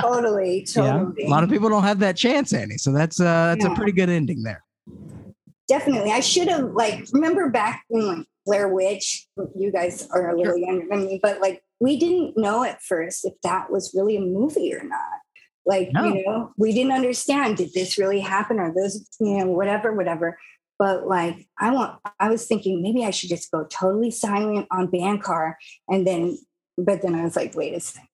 [0.00, 0.64] Totally.
[0.72, 1.14] Totally.
[1.18, 1.28] Yeah.
[1.28, 2.78] A lot of people don't have that chance, Annie.
[2.78, 4.62] So that's uh that's a pretty good ending there.
[5.68, 6.12] definitely.
[6.12, 9.26] I should have like remember back in like Blair Witch.
[9.56, 13.24] You guys are a little younger than me, but like we didn't know at first
[13.24, 15.20] if that was really a movie or not.
[15.64, 16.04] Like No.
[16.04, 17.56] you know, we didn't understand.
[17.56, 20.38] Did this really happen or those you know whatever whatever.
[20.78, 24.88] But like I want, I was thinking maybe I should just go totally silent on
[24.88, 25.54] Bandcar,
[25.88, 26.38] and then.
[26.80, 28.06] But then I was like, wait a second.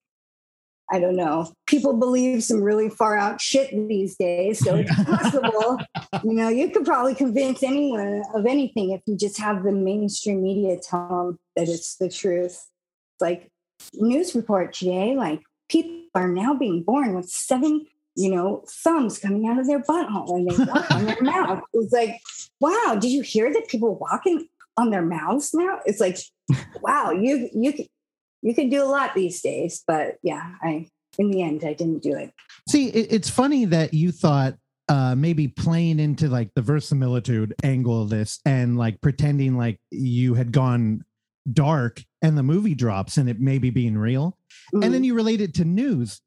[0.90, 1.52] I don't know.
[1.66, 5.78] People believe some really far out shit these days, so it's possible
[6.24, 10.42] you know, you could probably convince anyone of anything if you just have the mainstream
[10.42, 12.52] media tell them that it's the truth.
[12.52, 13.50] It's like
[13.94, 19.46] news report today, like people are now being born with seven, you know, thumbs coming
[19.48, 21.62] out of their butthole and they walk on their mouth.
[21.72, 22.20] It's like,
[22.60, 25.80] wow, did you hear that people walking on their mouths now?
[25.84, 26.18] It's like,
[26.80, 27.72] wow, you you
[28.42, 29.82] you can do a lot these days.
[29.86, 32.32] But yeah, I in the end I didn't do it.
[32.68, 34.54] See, it, it's funny that you thought
[34.88, 40.34] uh maybe playing into like the verisimilitude angle of this and like pretending like you
[40.34, 41.04] had gone
[41.52, 44.36] dark and the movie drops and it maybe being real.
[44.74, 44.84] Mm.
[44.84, 46.20] and then you relate it to news.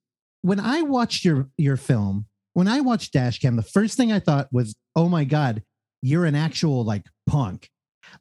[0.44, 4.48] When i watched your your film when i watched dashcam the first thing i thought
[4.52, 5.64] was oh my god
[6.02, 7.70] you're an actual like punk.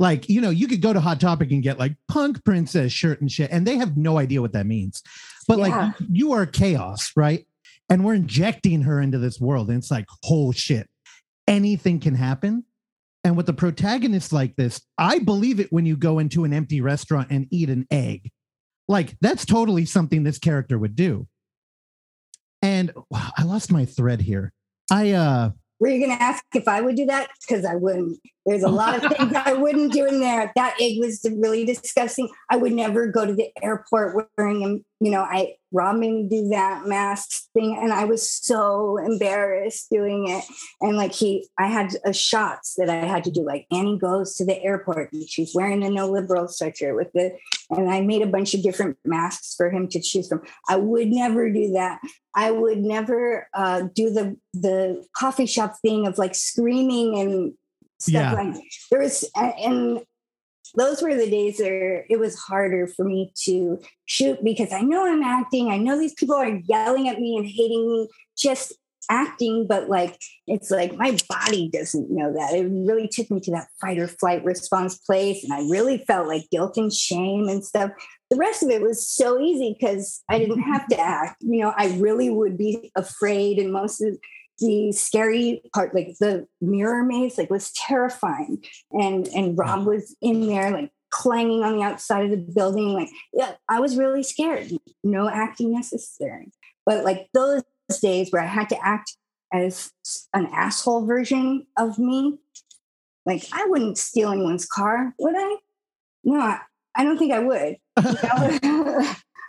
[0.00, 3.20] Like you know you could go to hot topic and get like punk princess shirt
[3.20, 5.02] and shit and they have no idea what that means.
[5.46, 5.64] But Yeah.
[5.66, 7.46] like you are chaos right?
[7.88, 10.88] And we're injecting her into this world and it's like whole shit.
[11.46, 12.64] Anything can happen
[13.26, 16.80] and with the protagonist like this i believe it when you go into an empty
[16.80, 18.30] restaurant and eat an egg
[18.88, 21.26] like that's totally something this character would do
[22.62, 24.52] and wow, i lost my thread here
[24.92, 27.28] i uh Were you going to ask if I would do that?
[27.40, 28.18] Because I wouldn't.
[28.46, 30.50] There's a lot of things I wouldn't do in there.
[30.56, 32.30] That egg was really disgusting.
[32.48, 34.84] I would never go to the airport wearing.
[35.00, 35.56] You know, I
[35.94, 40.42] me do that mask thing, and I was so embarrassed doing it.
[40.80, 43.44] And like he, I had a shots that I had to do.
[43.44, 47.36] Like Annie goes to the airport, and she's wearing the no liberal sweatshirt with the,
[47.70, 50.42] and I made a bunch of different masks for him to choose from.
[50.68, 52.00] I would never do that.
[52.34, 57.54] I would never uh, do the the coffee shop thing of like screaming and
[57.98, 58.32] stuff Yeah.
[58.32, 58.54] like
[58.90, 60.00] there was and
[60.74, 65.06] those were the days where it was harder for me to shoot because I know
[65.06, 65.70] I'm acting.
[65.70, 68.74] I know these people are yelling at me and hating me just
[69.08, 72.54] acting, but like it's like my body doesn't know that.
[72.54, 75.44] It really took me to that fight or flight response place.
[75.44, 77.90] And I really felt like guilt and shame and stuff.
[78.30, 81.42] The rest of it was so easy because I didn't have to act.
[81.42, 84.18] You know, I really would be afraid, and most of
[84.58, 88.64] the scary part, like the mirror maze, like was terrifying.
[88.92, 92.92] And and Rob was in there, like clanging on the outside of the building.
[92.92, 94.70] Like, yeah, I was really scared.
[95.04, 96.52] No acting necessary.
[96.84, 97.62] But like those
[98.00, 99.16] days where I had to act
[99.52, 99.92] as
[100.34, 102.38] an asshole version of me,
[103.24, 105.56] like I wouldn't steal anyone's car, would I?
[106.24, 106.60] No, I,
[106.94, 107.76] I don't think I would.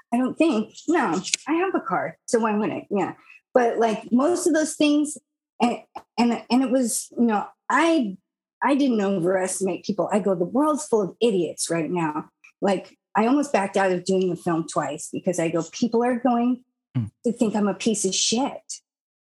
[0.10, 0.74] I don't think.
[0.88, 2.88] No, I have a car, so why wouldn't I?
[2.89, 3.13] Yeah
[3.58, 5.17] but like most of those things
[5.60, 5.80] and
[6.20, 8.15] and and it was you know i
[8.63, 10.08] i didn't overestimate people.
[10.13, 12.30] I go the world's full of idiots right now.
[12.62, 16.20] Like i almost backed out of doing the film twice because i go people are
[16.20, 16.63] going
[16.96, 17.10] mm.
[17.26, 18.62] to think i'm a piece of shit.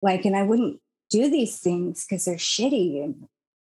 [0.02, 3.28] Like and i wouldn't do these things because they're shitty and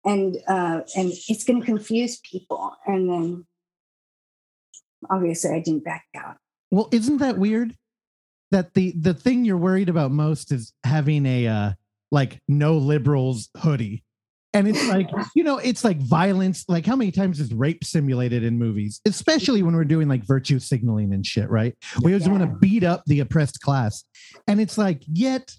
[0.05, 2.71] and uh and it's going to confuse people.
[2.85, 3.45] And then
[5.09, 6.37] obviously i didn't back out.
[6.71, 7.75] Well isn't that weird
[8.55, 11.71] that the the thing you're worried about most is having a uh
[12.09, 14.01] like no liberals hoodie.
[14.53, 16.63] And it's like you know it's like violence.
[16.69, 20.59] Like how many times is rape simulated in movies especially when we're doing like virtue
[20.59, 21.75] signaling and shit right?
[22.01, 22.31] We always yeah.
[22.31, 24.05] want to beat up the oppressed class.
[24.47, 25.53] And it's like yet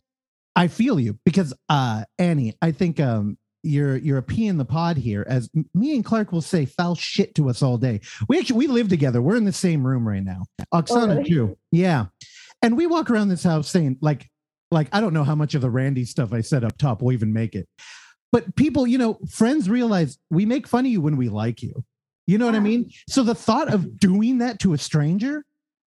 [0.58, 4.64] i feel you because uh annie i think um you're you're a pea in the
[4.64, 8.00] pod here as me and clark will say foul shit to us all day.
[8.26, 9.20] We actually we live together.
[9.20, 10.44] We're in the same room right now.
[10.72, 11.28] Oksana oh, really?
[11.28, 11.58] too.
[11.72, 12.06] Yeah
[12.62, 14.28] and we walk around this house saying, like,
[14.70, 17.12] like I don't know how much of the Randy stuff I said up top will
[17.12, 17.68] even make it.
[18.32, 21.84] But people, you know, friends realize we make fun of you when we like you.
[22.26, 22.90] You know what I mean?
[23.08, 25.44] So the thought of doing that to a stranger,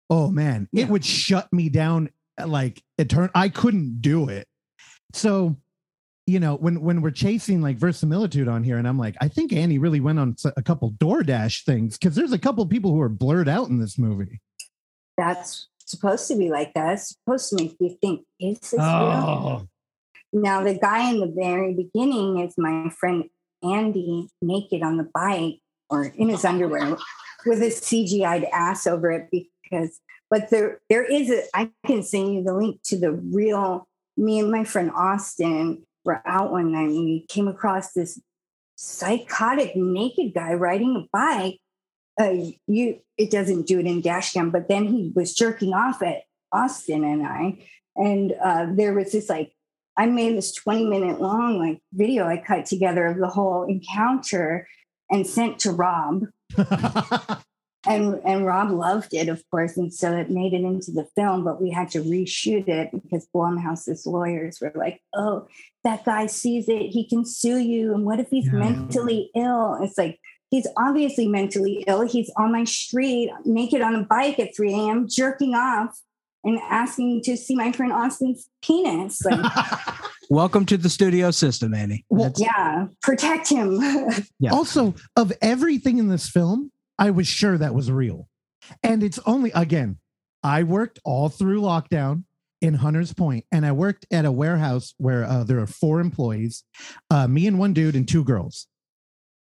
[0.09, 0.83] oh man, yeah.
[0.83, 2.09] it would shut me down
[2.45, 3.31] like eternal.
[3.33, 4.47] I couldn't do it.
[5.13, 5.57] So,
[6.27, 9.51] you know, when when we're chasing like verisimilitude on here, and I'm like, I think
[9.51, 13.09] Annie really went on a couple DoorDash things because there's a couple people who are
[13.09, 14.39] blurred out in this movie.
[15.17, 16.93] That's supposed to be like that.
[16.93, 19.07] It's supposed to make you think, is this oh.
[19.07, 19.69] real?
[20.31, 23.25] Now, the guy in the very beginning is my friend
[23.63, 26.97] Andy, naked on the bike or in his underwear
[27.45, 29.99] with his CGI'd ass over it because,
[30.29, 34.39] but there, there is a, I can send you the link to the real, me
[34.39, 38.21] and my friend Austin were out one night and we came across this
[38.75, 41.59] psychotic naked guy riding a bike
[42.19, 42.35] uh,
[42.67, 47.03] you it doesn't do it in dashcam but then he was jerking off at austin
[47.03, 47.57] and i
[47.95, 49.51] and uh, there was this like
[49.97, 54.67] i made this 20 minute long like video i cut together of the whole encounter
[55.09, 56.25] and sent to rob
[57.87, 61.45] and and rob loved it of course and so it made it into the film
[61.45, 65.47] but we had to reshoot it because blumhouse's lawyers were like oh
[65.85, 68.59] that guy sees it he can sue you and what if he's yeah.
[68.59, 70.19] mentally ill it's like
[70.51, 72.01] He's obviously mentally ill.
[72.01, 76.01] He's on my street, naked on a bike at 3 a.m., jerking off
[76.43, 79.23] and asking to see my friend Austin's penis.
[79.23, 79.51] Like,
[80.31, 82.03] Welcome to the studio system, Annie.
[82.09, 83.79] Well, yeah, protect him.
[84.39, 84.51] yeah.
[84.51, 88.27] Also, of everything in this film, I was sure that was real.
[88.81, 89.99] And it's only, again,
[90.41, 92.23] I worked all through lockdown
[92.59, 96.63] in Hunters Point, and I worked at a warehouse where uh, there are four employees,
[97.11, 98.67] uh, me and one dude and two girls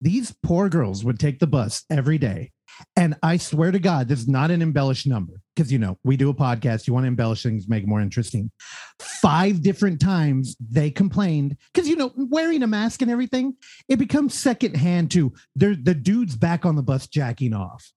[0.01, 2.51] these poor girls would take the bus every day.
[2.95, 6.15] And I swear to God, this is not an embellished number because, you know, we
[6.15, 6.87] do a podcast.
[6.87, 8.51] You want to embellish things, make it more interesting.
[8.99, 13.55] Five different times they complained because, you know, wearing a mask and everything,
[13.89, 17.91] it becomes secondhand to the dude's back on the bus jacking off.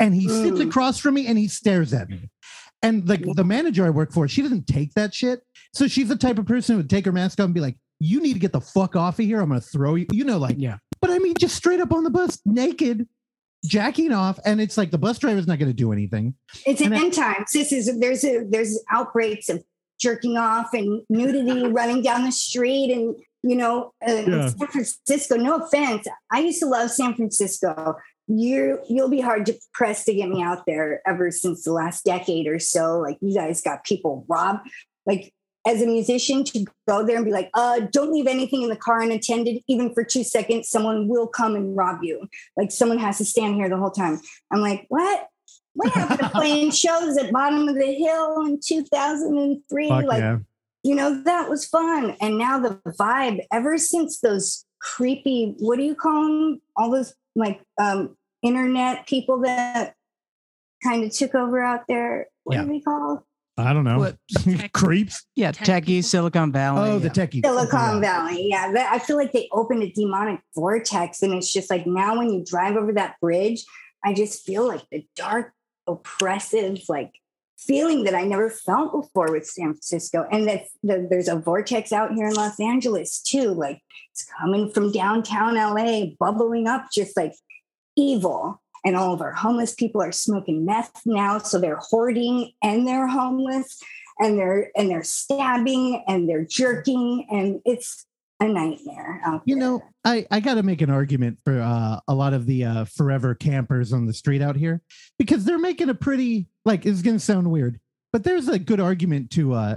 [0.00, 2.28] And he sits across from me and he stares at me.
[2.82, 5.40] And the, the manager I work for, she doesn't take that shit.
[5.72, 7.76] So she's the type of person who would take her mask off and be like,
[7.98, 9.40] you need to get the fuck off of here.
[9.40, 10.06] I'm going to throw you.
[10.12, 10.76] You know, like, yeah.
[11.26, 13.08] Mean, just straight up on the bus, naked,
[13.64, 16.34] jacking off, and it's like the bus driver's not going to do anything.
[16.64, 17.50] It's and end times.
[17.52, 19.64] This is there's a there's outbreaks of
[20.00, 24.48] jerking off and nudity running down the street, and you know, uh, yeah.
[24.48, 25.36] San Francisco.
[25.36, 27.96] No offense, I used to love San Francisco.
[28.28, 32.04] You you'll be hard to press to get me out there ever since the last
[32.04, 32.98] decade or so.
[32.98, 34.60] Like you guys got people rob
[35.06, 35.32] like
[35.66, 38.76] as a musician to go there and be like, uh, don't leave anything in the
[38.76, 40.68] car unattended, even for two seconds.
[40.68, 42.28] Someone will come and rob you.
[42.56, 44.20] Like someone has to stand here the whole time.
[44.52, 45.28] I'm like, what?
[45.74, 49.88] What happened to playing shows at Bottom of the Hill in 2003?
[49.88, 50.38] Fuck like, yeah.
[50.84, 52.16] you know, that was fun.
[52.20, 56.60] And now the vibe, ever since those creepy, what do you call them?
[56.76, 59.94] All those like um internet people that
[60.82, 62.28] kind of took over out there.
[62.44, 62.62] What Yeah.
[62.62, 63.18] are they called?
[63.58, 63.98] I don't know.
[63.98, 64.16] What?
[64.72, 65.24] Creeps.
[65.34, 66.04] Yeah, Tech techie.
[66.04, 66.90] Silicon Valley.
[66.90, 67.12] Oh, the yeah.
[67.12, 67.44] techie.
[67.44, 68.48] Silicon Valley.
[68.50, 72.30] Yeah, I feel like they opened a demonic vortex, and it's just like now when
[72.30, 73.64] you drive over that bridge,
[74.04, 75.52] I just feel like the dark,
[75.86, 77.12] oppressive, like
[77.58, 80.26] feeling that I never felt before with San Francisco.
[80.30, 83.52] And that the, there's a vortex out here in Los Angeles too.
[83.52, 83.80] Like
[84.12, 87.32] it's coming from downtown LA, bubbling up, just like
[87.96, 88.60] evil.
[88.86, 93.08] And all of our homeless people are smoking meth now, so they're hoarding and they're
[93.08, 93.78] homeless
[94.20, 98.06] and they're and they're stabbing and they're jerking and it's
[98.40, 99.64] a nightmare You there.
[99.64, 102.84] know, I, I got to make an argument for uh, a lot of the uh,
[102.84, 104.82] forever campers on the street out here
[105.18, 107.80] because they're making a pretty, like, it's going to sound weird,
[108.12, 109.76] but there's a good argument to uh,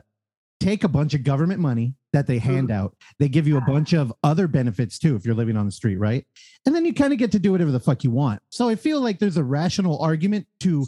[0.60, 2.96] take a bunch of government money that they hand out.
[3.20, 5.98] They give you a bunch of other benefits too if you're living on the street,
[5.98, 6.26] right?
[6.66, 8.42] And then you kind of get to do whatever the fuck you want.
[8.50, 10.86] So I feel like there's a rational argument to,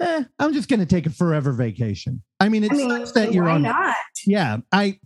[0.00, 2.22] eh, I'm just going to take a forever vacation.
[2.38, 3.96] I mean, it I mean, sucks that you're on not?
[4.26, 4.98] yeah i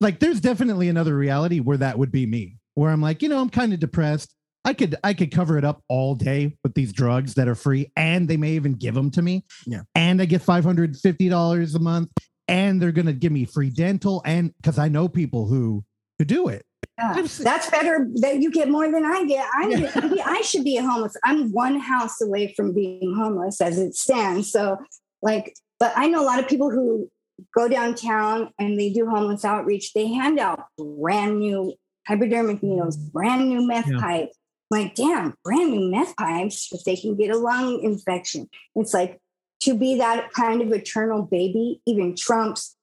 [0.00, 3.38] like there's definitely another reality where that would be me where i'm like you know
[3.40, 4.34] i'm kind of depressed
[4.66, 7.90] i could i could cover it up all day with these drugs that are free
[7.96, 9.80] and they may even give them to me Yeah.
[9.94, 12.10] and i get $550 a month
[12.48, 15.84] and they're going to give me free dental and because i know people who
[16.18, 16.64] who do it
[16.98, 17.12] Yeah.
[17.40, 19.46] That's better that you get more than I get.
[19.52, 20.22] I Yeah.
[20.24, 21.14] I should be homeless.
[21.24, 24.50] I'm one house away from being homeless as it stands.
[24.50, 24.78] So
[25.20, 27.10] like, but I know a lot of people who
[27.54, 29.92] go downtown and they do homeless outreach.
[29.92, 31.74] They hand out brand new
[32.08, 34.00] hypodermic needles, brand new meth Yeah.
[34.00, 34.30] pipe.
[34.70, 38.48] Like, damn, brand new meth pipes if they can get a lung infection.
[38.74, 39.20] It's like
[39.66, 42.76] to be that kind of eternal baby, even trumps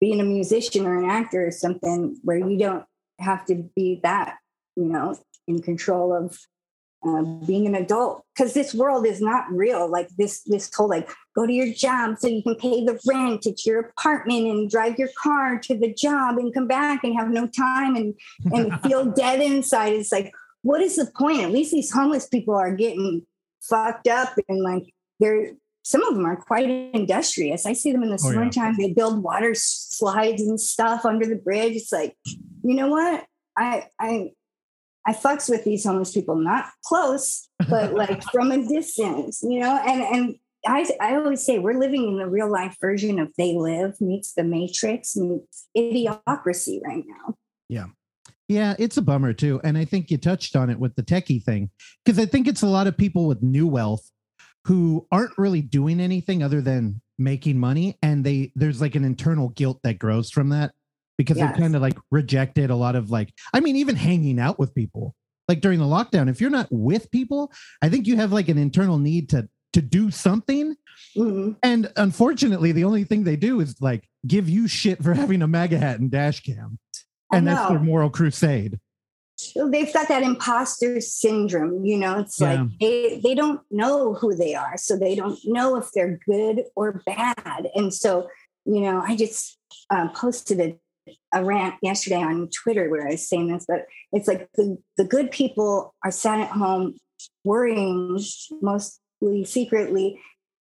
[0.00, 2.86] being a musician or an actor or something where you don't
[3.18, 4.38] have to be that,
[4.76, 5.14] you know,
[5.46, 6.38] in control of
[7.06, 8.24] uh, being an adult.
[8.34, 9.90] Because this world is not real.
[9.90, 13.46] Like this, this whole like go to your job so you can pay the rent
[13.46, 17.28] at your apartment and drive your car to the job and come back and have
[17.28, 18.14] no time and
[18.54, 19.92] and feel dead inside.
[19.92, 20.32] It's like,
[20.62, 21.40] what is the point?
[21.40, 23.26] At least these homeless people are getting
[23.60, 27.66] fucked up and like they're some of them are quite industrious.
[27.66, 28.34] I see them in the Oh, yeah.
[28.34, 28.76] summertime.
[28.76, 31.74] They build water slides and stuff under the bridge.
[31.76, 32.16] It's like,
[32.62, 33.24] you know what?
[33.56, 34.30] I I
[35.06, 39.76] I fucks with these homeless people, not close, but like from a distance, you know.
[39.86, 40.34] And and
[40.66, 44.34] I I always say we're living in the real life version of They Live meets
[44.34, 47.34] The Matrix meets Idiocracy right now.
[47.68, 47.86] Yeah.
[48.48, 49.60] Yeah, it's a bummer too.
[49.62, 51.70] And I think you touched on it with the techie thing,
[52.04, 54.10] because I think it's a lot of people with new wealth
[54.64, 57.96] who aren't really doing anything other than making money.
[58.02, 60.72] And they there's like an internal guilt that grows from that
[61.18, 61.50] because Yes.
[61.52, 64.74] they've kind of like rejected a lot of like, I mean, even hanging out with
[64.74, 65.14] people.
[65.48, 68.58] Like during the lockdown, if you're not with people, I think you have like an
[68.58, 70.74] internal need to to do something.
[71.16, 71.56] Mhm.
[71.62, 75.46] And unfortunately, the only thing they do is like give you shit for having a
[75.48, 76.78] MAGA hat and dash cam.
[77.32, 78.78] And that's their moral crusade.
[79.40, 82.52] So they've got that imposter syndrome you know it's Yeah.
[82.52, 86.64] like they they don't know who they are so they don't know if they're good
[86.76, 88.28] or bad and so
[88.64, 90.78] you know i just uh, posted a,
[91.32, 95.04] a rant yesterday on twitter where i was saying this but it's like the, the
[95.04, 96.94] good people are sat at home
[97.44, 98.18] worrying
[98.60, 100.20] mostly secretly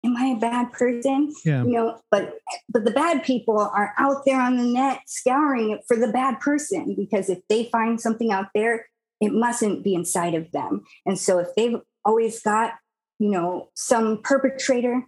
[0.05, 1.33] am i a bad person?
[1.43, 1.63] Yeah.
[1.63, 2.35] you know but
[2.69, 6.39] but the bad people are out there on the net scouring it for the bad
[6.39, 8.87] person because if they find something out there
[9.21, 10.83] it mustn't be inside of them.
[11.05, 12.73] And so if they've always got
[13.19, 15.03] you know some perpetrator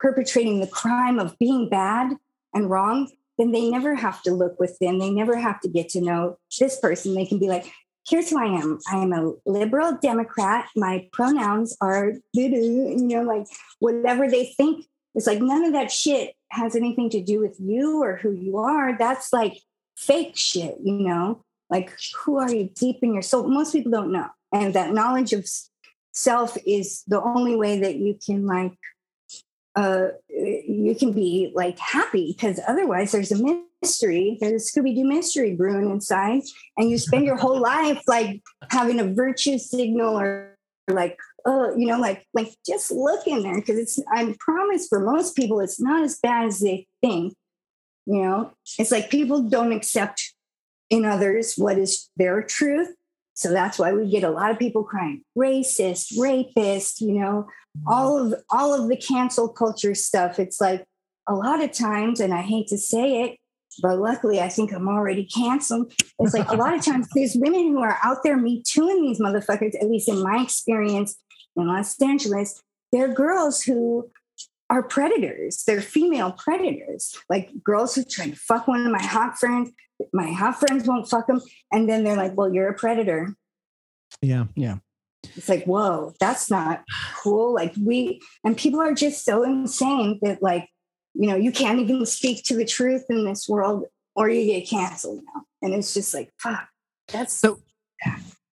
[0.00, 2.12] perpetrating the crime of being bad
[2.54, 4.98] and wrong then they never have to look within.
[4.98, 7.14] They never have to get to know this person.
[7.14, 7.72] They can be like
[8.08, 8.78] here's who I am.
[8.90, 10.68] I am a liberal Democrat.
[10.74, 13.46] My pronouns are you know, like
[13.80, 14.86] whatever they think.
[15.14, 18.58] It's like none of that shit has anything to do with you or who you
[18.58, 18.96] are.
[18.96, 19.60] That's like
[19.96, 21.44] fake shit, you know?
[21.70, 21.92] Like
[22.24, 23.48] who are you deep in your soul?
[23.48, 24.28] Most people don't know.
[24.52, 25.46] And that knowledge of
[26.12, 28.72] self is the only way that you can like
[29.76, 33.42] uh you can be like happy because otherwise there's a
[33.82, 36.42] mystery there's a scooby-doo mystery brewing inside
[36.76, 40.56] and you spend your whole life like having a virtue signal or
[40.88, 45.00] like oh you know like like just look in there because it's i promise for
[45.00, 47.34] most people it's not as bad as they think
[48.08, 48.52] you know?
[48.78, 50.34] It's like people don't accept
[50.88, 52.88] in others what is their truth
[53.34, 55.22] so that's why we get a lot of people crying.
[55.36, 57.46] Racist rapist you know?
[57.86, 60.84] All of all of the cancel culture stuff it's like
[61.28, 63.36] a lot of times and i hate to say it
[63.80, 67.68] but luckily i think i'm already canceled it's like a lot of times these women
[67.68, 71.16] who are out there me tooing these motherfuckers at least in my experience
[71.58, 72.62] in Los Angeles,
[72.92, 74.10] they're girls who
[74.70, 75.64] are predators.
[75.66, 79.70] They're female predators, like girls who try to fuck one of my hot friends.
[80.12, 81.40] My hot friends won't fuck them.
[81.72, 83.34] And then they're like, well, you're a predator.
[84.22, 84.44] Yeah.
[84.54, 84.76] Yeah.
[85.36, 86.84] It's like, whoa, that's not
[87.16, 87.52] cool.
[87.52, 90.68] Like, we, and people are just so insane that, like,
[91.14, 93.84] you know, you can't even speak to the truth in this world
[94.14, 95.42] or you get canceled now.
[95.62, 96.68] And it's just like, fuck,
[97.08, 97.60] that's So,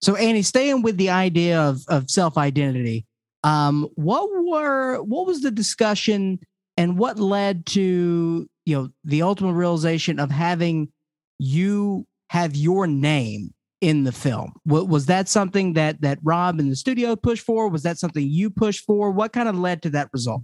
[0.01, 3.07] so Annie, staying with the idea of of self identity,
[3.45, 6.41] um, what were what was the discussion
[6.77, 10.89] and what led to you know the ultimate realization of having
[11.39, 14.53] you have your name in the film?
[14.65, 17.69] What was that something that that Rob in the studio pushed for?
[17.69, 19.11] Was that something you pushed for?
[19.11, 20.43] What kind of led to that result?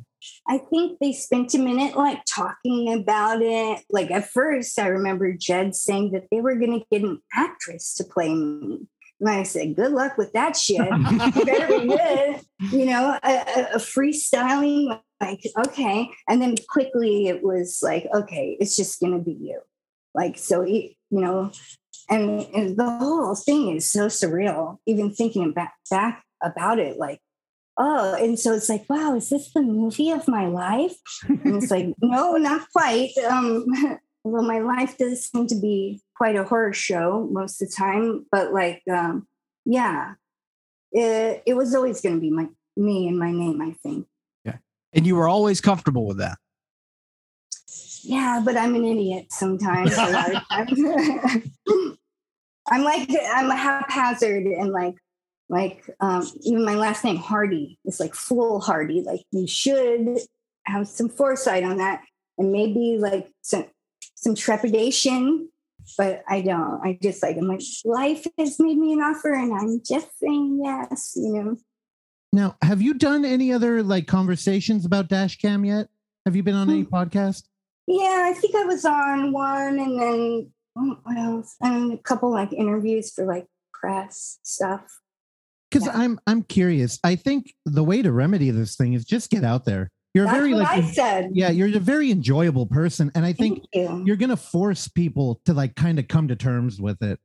[0.49, 3.85] I think they spent a minute like talking about it.
[3.91, 7.95] Like at first, I remember Jed saying that they were going to get an actress
[7.95, 8.87] to play me.
[9.21, 10.81] And I said, good luck with that shit.
[10.91, 12.41] You better be good.
[12.73, 16.09] You know, a, a- a freestyling, like, okay.
[16.29, 19.61] And then quickly it was like, okay, it's just going to be you.
[20.13, 21.53] Like, so, it, you know,
[22.11, 26.99] and, and the whole thing is so surreal, even thinking back, back about it.
[26.99, 27.21] Like,
[27.79, 30.95] oh, and so it's like, wow, is this the movie of my life?
[31.29, 33.11] And it's like, no, not quite.
[33.29, 33.67] Um,
[34.25, 38.27] well, my life does seem to be quite a horror show most of the time,
[38.31, 39.27] but like, um,
[39.65, 40.15] yeah,
[40.93, 43.61] it, it was always going to be my me and my name.
[43.61, 44.07] I think.
[44.45, 44.57] Yeah,
[44.93, 46.39] and you were always comfortable with that.
[48.03, 49.97] Yeah, but I'm an idiot sometimes.
[49.97, 51.49] a lot of times.
[52.69, 54.95] I'm like I'm haphazard and like
[55.49, 59.03] like um, even my last name Hardy is like foolhardy.
[59.03, 60.19] Like you should
[60.67, 62.03] have some foresight on that
[62.39, 63.67] and maybe like some
[64.15, 65.49] some trepidation,
[65.99, 66.81] but I don't.
[66.85, 70.61] I just like I'm like life has made me an offer and I'm just saying
[70.63, 71.13] yes.
[71.17, 71.57] You know.
[72.33, 75.89] Now, have you done any other like conversations about dash cam yet?
[76.25, 76.95] Have you been on any Hmm.
[76.95, 77.43] podcast?
[77.87, 81.57] Yeah, I think I was on one and then oh, what else?
[81.61, 84.83] And a couple like interviews for like press stuff.
[85.73, 85.93] Because Yeah.
[86.03, 86.99] I'm I'm curious.
[87.05, 89.91] I think the way to remedy this thing is just get out there.
[90.15, 91.31] You're That's very like I said.
[91.33, 94.03] yeah, you're a very enjoyable person, and I think Thank you.
[94.07, 97.19] you're gonna force people to like kind of come to terms with it.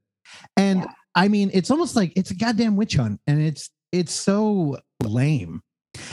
[0.55, 0.85] And Yeah.
[1.15, 5.61] I mean, it's almost like it's a goddamn witch hunt, and it's it's so lame.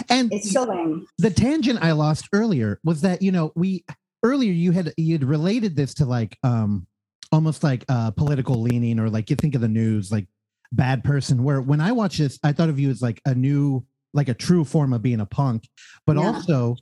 [0.09, 1.07] And It's so lame.
[1.19, 3.85] the tangent I lost earlier was that you know we
[4.25, 6.87] earlier you had you'd related this to like um
[7.33, 10.27] almost like uh political leaning or like you think of the news like
[10.75, 13.85] bad person where when I watched this I thought of you as like a new
[14.13, 15.69] like a true form of being a punk.
[16.07, 16.27] But Yeah.
[16.27, 16.77] also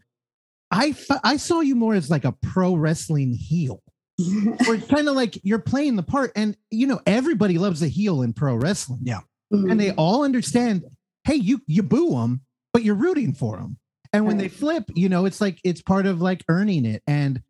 [0.71, 3.83] I f- I saw you more as like a pro wrestling heel.
[4.19, 7.89] Where it's kind of like you're playing the part and you know everybody loves a
[7.89, 9.01] heel in pro wrestling.
[9.03, 9.21] Yeah.
[9.51, 10.01] and they mm-hmm.
[10.01, 10.85] all understand
[11.25, 12.41] hey you you boo them
[12.73, 13.77] but you're rooting for them
[14.13, 17.43] and when they flip you know it's like it's part of like earning it and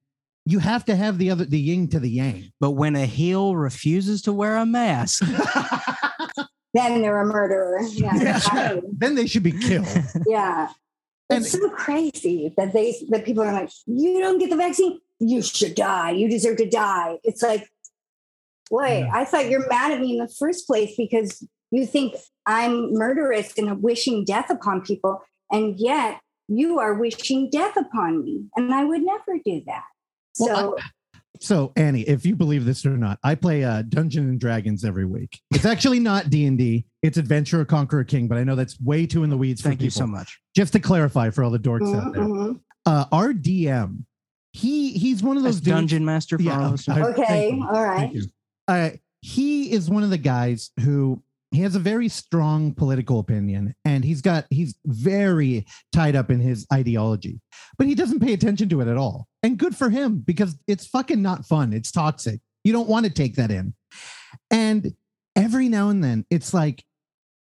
[0.45, 2.53] you have to have the other the yin to the yang.
[2.61, 5.23] But when a heel refuses to wear a mask,
[6.75, 7.81] then they're a murderer.
[7.93, 8.13] Yeah.
[8.15, 8.37] Yeah.
[8.37, 8.91] exactly.
[8.97, 9.87] then they should be killed
[10.27, 10.69] yeah.
[11.31, 15.01] And- It's so crazy that they that people are like, you don't get the vaccine,
[15.21, 16.11] you should die.
[16.11, 17.19] You deserve to die.
[17.25, 17.69] It's like,
[18.71, 19.09] wait.
[19.13, 22.15] I thought you're mad at me in the first place because you think
[22.47, 28.45] I'm murderous and wishing death upon people, and yet you are wishing death upon me,
[28.57, 29.85] and I would never do that.
[30.35, 30.77] So Well,
[31.41, 35.05] so annie if you believe this or not i play uh dungeons and dragons every
[35.07, 39.25] week it's actually not d&d it's Adventurer Conqueror King but i know that's way too
[39.25, 40.39] in the weeds for thank you so much.
[40.55, 42.61] just to clarify for all the dorks out there mhm.
[42.87, 44.05] uh our dm
[44.53, 46.87] he he's one of those dudes- Dungeon Master for Yeah, all us.
[46.89, 47.67] Okay, thank you.
[47.67, 48.13] all Thank right.
[48.13, 48.23] you.
[48.69, 48.91] Uh,
[49.23, 51.23] he is one of the guys who
[51.53, 56.41] he has a very strong political opinion and he's got he's very tied up in
[56.41, 57.41] his ideology
[57.79, 59.29] but he doesn't pay attention to it at all.
[59.43, 61.73] And good for him because it's fucking not fun.
[61.73, 62.41] It's toxic.
[62.65, 63.75] You don't want to take that in.
[64.51, 64.93] And
[65.35, 66.85] every now and then it's like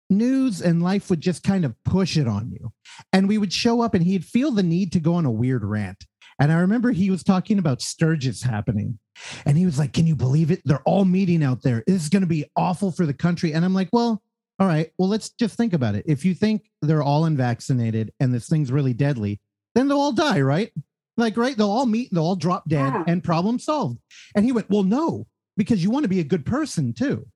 [0.09, 2.71] news and life would just kind of push it on you.
[3.11, 5.63] And we would show up and he'd feel the need to go on a weird
[5.63, 6.05] rant
[6.39, 8.97] and i remember he was talking about sturgis happening
[9.45, 10.61] and he was like, Can you believe it?
[10.65, 11.83] They're all meeting out there.
[11.85, 13.53] This is going to be awful for the country.
[13.53, 14.23] And I'm like, Well,
[14.59, 14.89] all right.
[14.97, 16.03] Well, let's just think about it.
[16.07, 19.39] If you think they're all unvaccinated and this thing's really deadly,
[19.75, 20.71] then they'll all die, right?
[21.15, 21.55] Like, right?
[21.55, 23.03] They'll all meet, they'll all drop dead Yeah.
[23.07, 23.99] and problem solved.
[24.35, 25.27] And he went, Well, no,
[25.57, 27.27] because you want to be a good person too.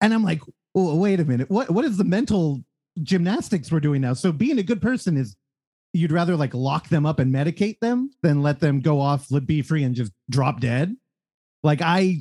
[0.00, 0.42] And I'm like,
[0.74, 1.48] oh, wait a minute.
[1.48, 2.64] What what is the mental
[3.04, 4.14] gymnastics we're doing now?
[4.14, 5.36] So being a good person is
[5.94, 9.62] you'd rather like lock them up and medicate them than let them go off, be
[9.62, 10.94] free and just drop dead.
[11.62, 12.20] Like I,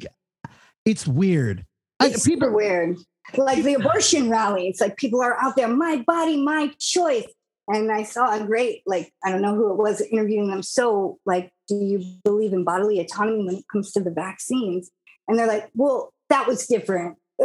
[0.86, 1.66] it's weird.
[2.00, 2.98] I, It's super weird.
[3.36, 4.68] like the abortion rally.
[4.68, 7.26] It's like people are out there, my body, my choice.
[7.68, 10.62] And I saw a great, like, I don't know who it was interviewing them.
[10.62, 14.92] So, like, do you believe in bodily autonomy when it comes to the vaccines?
[15.28, 17.18] And they're like, well, that was different.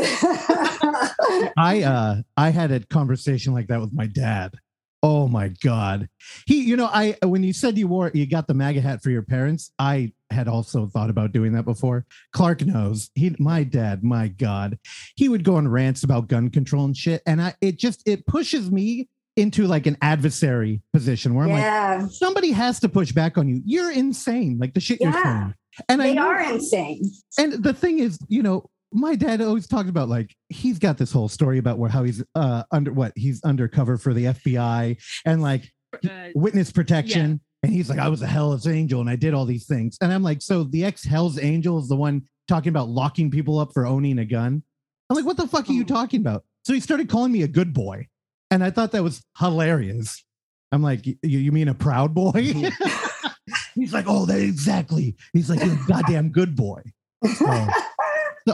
[1.57, 4.55] I uh I had a conversation like that with my dad.
[5.03, 6.09] Oh my god.
[6.46, 9.11] He you know I when you said you wore you got the MAGA hat for
[9.11, 12.05] your parents, I had also thought about doing that before.
[12.32, 13.11] Clark knows.
[13.14, 14.78] He my dad, my god.
[15.14, 18.26] He would go on rants about gun control and shit and I it just it
[18.26, 23.12] pushes me into like an adversary position where I'm yeah, like somebody has to push
[23.12, 23.62] back on you.
[23.64, 24.59] You're insane.
[24.61, 25.22] Like the shit you're Yeah.
[25.22, 25.55] saying.
[25.88, 27.03] And I they know- are insane.
[27.38, 31.12] and the thing is, you know, my dad always talked about like he's got this
[31.12, 35.43] whole story about where how he's uh under what he's undercover for the FBI and
[35.43, 35.70] like
[36.09, 37.41] Uh, witness protection.
[37.62, 39.97] And he's like, I was a Hell's Angel and I did all these things.
[40.01, 43.59] And I'm like, so the ex Hell's Angel is the one talking about locking people
[43.59, 44.62] up for owning a gun.
[45.11, 45.86] I'm like, what the fuck are you Oh.
[45.86, 46.45] talking about?
[46.64, 48.07] So he started calling me a good boy.
[48.51, 50.24] And I thought that was hilarious.
[50.72, 52.32] I'm like, you, you mean a proud boy?
[53.74, 55.16] he's like, oh, that exactly.
[55.32, 56.82] He's like, you're a goddamn good boy.
[57.36, 57.66] So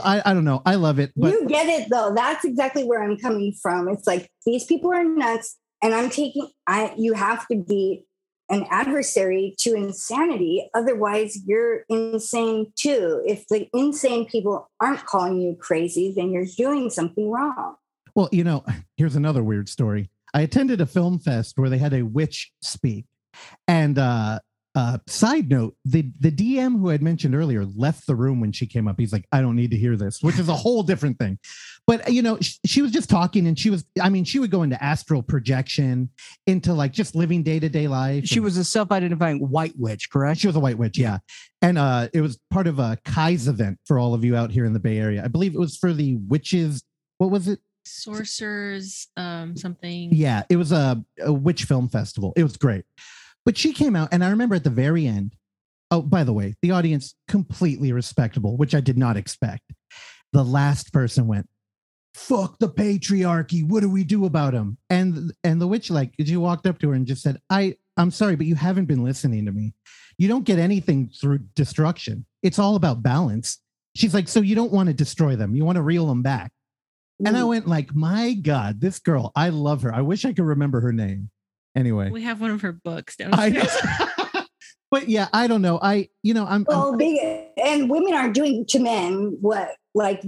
[0.03, 0.61] I, I don't know.
[0.65, 1.11] I love it.
[1.15, 2.13] But you get it though.
[2.15, 3.87] That's exactly where I'm coming from.
[3.87, 6.47] It's like these people are nuts, and I'm taking.
[6.67, 8.05] I you have to be
[8.49, 13.23] an adversary to insanity, otherwise you're insane too.
[13.25, 17.75] If the insane people aren't calling you crazy, then you're doing something wrong.
[18.13, 18.63] Well, you know,
[18.97, 20.09] here's another weird story.
[20.33, 23.05] I attended a film fest where they had a witch speak.
[23.67, 24.39] And uh
[24.75, 28.51] uh side note, the the DM who I had mentioned earlier left the room when
[28.51, 28.99] she came up.
[28.99, 31.39] He's like, I don't need to hear this, which is a whole different thing.
[31.87, 34.51] But you know, sh- she was just talking and she was I mean, she would
[34.51, 36.09] go into astral projection,
[36.45, 38.25] into like just living day-to-day life.
[38.25, 40.39] She and- was a self-identifying white witch, correct?
[40.39, 41.19] she was a white witch, yeah.
[41.61, 44.65] And uh it was part of a Kai's event for all of you out here
[44.65, 45.23] in the Bay Area.
[45.23, 46.83] I believe it was for the witches.
[47.17, 47.59] What was it?
[47.87, 50.09] sorcerers, um, something.
[50.11, 52.33] Yeah, it was a, a witch film festival.
[52.35, 52.83] It was great.
[53.45, 55.35] But she came out, and I remember at the very end.
[55.91, 59.71] Oh, by the way, the audience completely respectable, which I did not expect.
[60.33, 61.47] The last person went,
[62.15, 63.67] "Fuck the patriarchy.
[63.67, 66.89] What do we do about him?" And and the witch like she walked up to
[66.89, 69.73] her and just said, "I I'm sorry, but you haven't been listening to me.
[70.17, 72.25] You don't get anything through destruction.
[72.41, 73.59] It's all about balance."
[73.95, 75.55] She's like, "So you don't want to destroy them.
[75.55, 76.51] You want to reel them back."
[77.23, 79.95] And I went like, my God, this girl, I love her.
[79.95, 81.29] I wish I could remember her name.
[81.75, 84.47] Anyway, We have one of her books I downstairs.
[84.91, 85.79] but yeah, I don't know.
[85.81, 86.97] I, you know, I'm, I'm Well,
[87.57, 90.21] and women are doing to men what like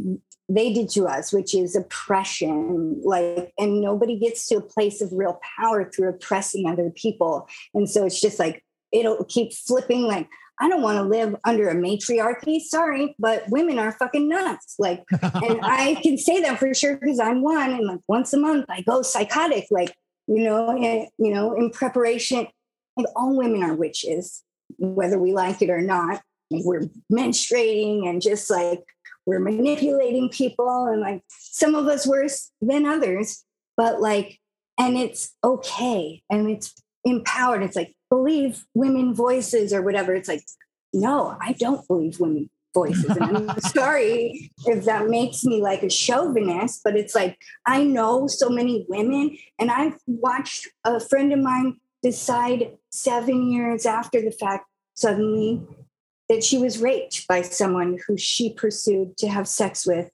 [0.50, 3.02] they did to us, which is oppression.
[3.04, 7.48] Like, and nobody gets to a place of real power through oppressing other people.
[7.74, 10.04] And so it's just like it'll keep flipping.
[10.04, 10.28] Like,
[10.60, 12.60] I don't want to live under a matriarchy.
[12.60, 14.76] Sorry, but women are fucking nuts.
[14.80, 18.38] Like, and I can say that for sure because I'm one, and like once a
[18.38, 19.68] month I go psychotic.
[19.70, 19.94] Like,
[20.28, 22.48] you know, and, you know, in preparation.
[22.96, 24.44] Like all women are witches
[24.78, 26.22] whether we like it or not.
[26.52, 28.84] And we're menstruating and just like
[29.26, 33.44] we're manipulating people, and like some of us worse than others,
[33.76, 34.40] but like,
[34.80, 36.74] and it's okay and it's
[37.04, 37.64] empowered.
[37.64, 40.16] It's like, believe women voices or whatever.
[40.16, 40.46] It's like,
[40.94, 43.06] no, I don't believe women voices.
[43.06, 48.28] And I'm sorry if that makes me like a chauvinist, but it's like, I know
[48.28, 54.32] so many women, and I've watched a friend of mine decide seven years after the
[54.32, 55.62] fact suddenly
[56.30, 60.10] that she was raped by someone who she pursued to have sex with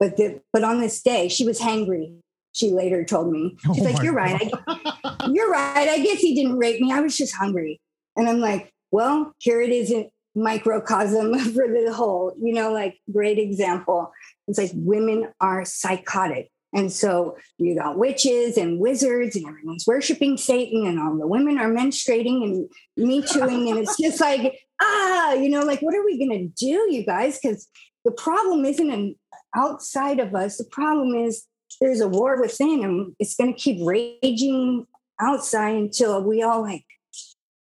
[0.00, 2.14] but the, but on this day she was hangry
[2.52, 3.56] she later told me.
[3.68, 6.92] Oh She's Oh like you're right I, you're right i guess he didn't rape me
[6.92, 7.80] i was just hungry.
[8.16, 12.98] And i'm like well here it is in microcosm for the whole you know like
[13.12, 14.12] great example
[14.46, 20.36] it's like women are psychotic and so you got witches and wizards, and everyone's worshiping
[20.36, 23.70] Satan, and all the women are menstruating and me tooing.
[23.70, 27.04] and it's just like, ah, you know, like, what are we going to do, you
[27.06, 27.38] guys?
[27.40, 27.68] Because
[28.04, 29.14] the problem isn't an
[29.56, 30.58] outside of us.
[30.58, 31.46] The problem is
[31.80, 34.86] there's a war within, and it's going to keep raging
[35.20, 36.84] outside until we all like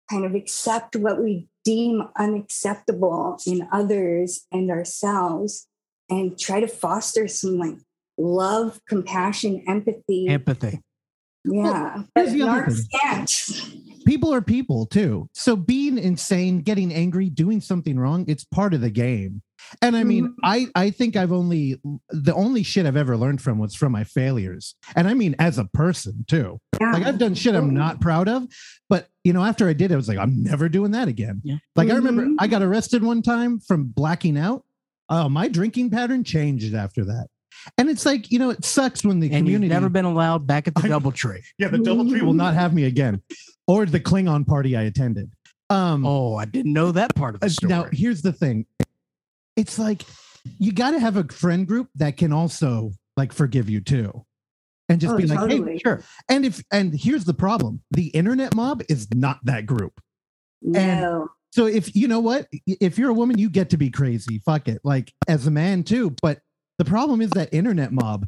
[0.10, 5.68] kind of accept what we deem unacceptable in others and ourselves
[6.10, 7.76] and try to foster some like
[8.18, 10.30] love, compassion, empathy.
[10.30, 10.80] Empathy.
[11.44, 12.04] yeah.
[12.16, 13.00] here's But the other narcs thing.
[13.02, 14.06] can't.
[14.06, 15.28] people are people too.
[15.34, 19.42] So being insane, getting angry, doing something wrong, it's part of the game.
[19.82, 20.34] And I mean, Mhm.
[20.44, 21.80] I I think I've only
[22.10, 24.76] the only shit I've ever learned from was from my failures.
[24.96, 26.60] And I mean as a person too.
[26.80, 28.48] Like I've done shit I'm not proud of,
[28.90, 31.42] but you know, after I did it, I was like, I'm never doing that again.
[31.44, 31.58] Yeah.
[31.76, 32.36] Like I remember Mhm.
[32.40, 34.64] I got arrested one time from blacking out.
[35.10, 37.28] Oh, my drinking pattern changed after that.
[37.78, 40.68] And it's like, you know, it sucks when the and community never been allowed back
[40.68, 41.42] at the I- DoubleTree.
[41.58, 43.22] Yeah, the double tree will not have me again.
[43.68, 45.32] Or the Klingon party I attended.
[45.70, 47.70] Um Oh, I didn't know that part of the Uh, story.
[47.70, 48.66] Now, here's the thing.
[49.58, 50.04] It's like
[50.60, 54.24] you got to have a friend group that can also like forgive you too.
[54.90, 56.02] And just Oh, be like, hey, sure.
[56.30, 57.82] and if and here's the problem.
[57.92, 60.00] The internet mob is not that group.
[60.62, 61.28] No.
[61.52, 64.40] So if you know what, if you're a woman, you get to be crazy.
[64.46, 64.80] Fuck it.
[64.86, 66.16] Like as a man too.
[66.22, 66.40] But
[66.78, 68.28] the problem is that internet mob,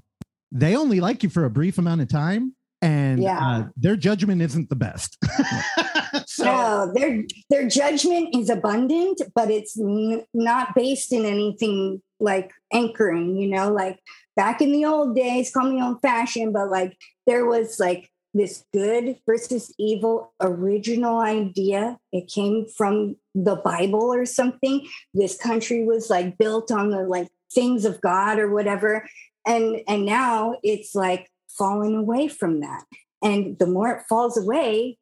[0.52, 2.56] they only like you for a brief amount of time.
[2.82, 3.40] And Yeah.
[3.40, 5.18] uh, their judgment isn't the best.
[6.30, 12.52] so no, their their judgment is abundant, but it's n- not based in anything like
[12.72, 13.36] anchoring.
[13.36, 13.98] You know, like
[14.36, 18.64] back in the old days, call me old fashioned, but like there was like this
[18.72, 21.98] good versus evil original idea.
[22.12, 24.88] It came from the Bible or something.
[25.16, 29.10] This country was like built on the like things of God or whatever,
[29.48, 31.28] and and now it's like
[31.58, 32.84] falling away from that.
[33.24, 35.00] And the more it falls away,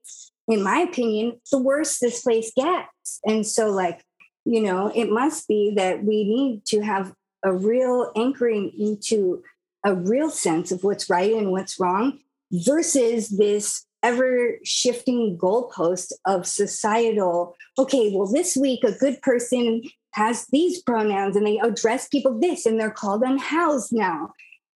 [0.48, 3.20] in my opinion, the worse this place gets.
[3.26, 4.04] And so, like,
[4.45, 9.43] you know, it must be that we need to have a real anchoring into
[9.84, 12.20] a real sense of what's right and what's wrong
[12.52, 19.82] versus this ever shifting goalpost of societal, okay, well, this week a good person
[20.12, 24.32] has these pronouns and they address people this and they're called unhoused now.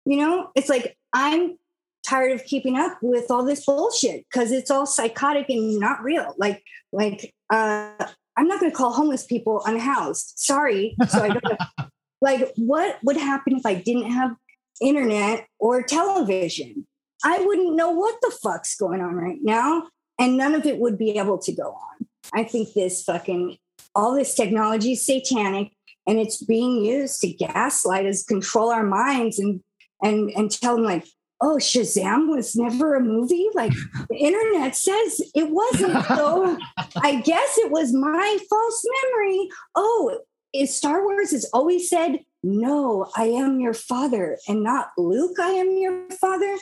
[0.05, 1.57] You know, it's like I'm
[2.07, 6.35] tired of keeping up with all this bullshit because it's all psychotic and not real.
[6.39, 7.93] Like, like uh,
[8.37, 10.33] I'm not going to call homeless people unhoused.
[10.37, 10.97] Sorry.
[11.09, 11.59] So I don't.
[12.21, 14.35] like, what would happen if I didn't have
[14.81, 16.87] internet or television?
[17.25, 19.89] I wouldn't know what the fuck's going on right now,
[20.19, 22.07] and none of it would be able to go on.
[22.33, 23.59] I think this fucking
[23.95, 25.73] all this technology is satanic,
[26.07, 29.61] and it's being used to gaslight us, control our minds, and
[30.03, 31.07] and and tell them like
[31.41, 33.49] oh, Shazam was never a movie?
[33.55, 33.73] Like
[34.09, 36.05] the internet says it wasn't.
[36.21, 36.59] So
[37.03, 39.49] I guess it was my false memory.
[39.75, 40.19] Oh,
[40.53, 45.51] is Star Wars has always said, no, I am your father, and not Luke, I
[45.51, 46.57] am your father.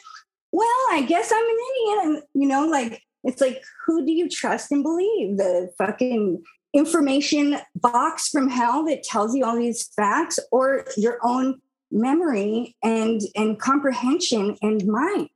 [0.53, 2.05] Well, I guess I'm an idiot.
[2.05, 5.37] And, you know, like, it's like, who do you trust and believe?
[5.37, 6.43] The fucking
[6.75, 11.61] information box from hell that tells you all these facts or your own
[11.91, 15.29] memory and and comprehension and mind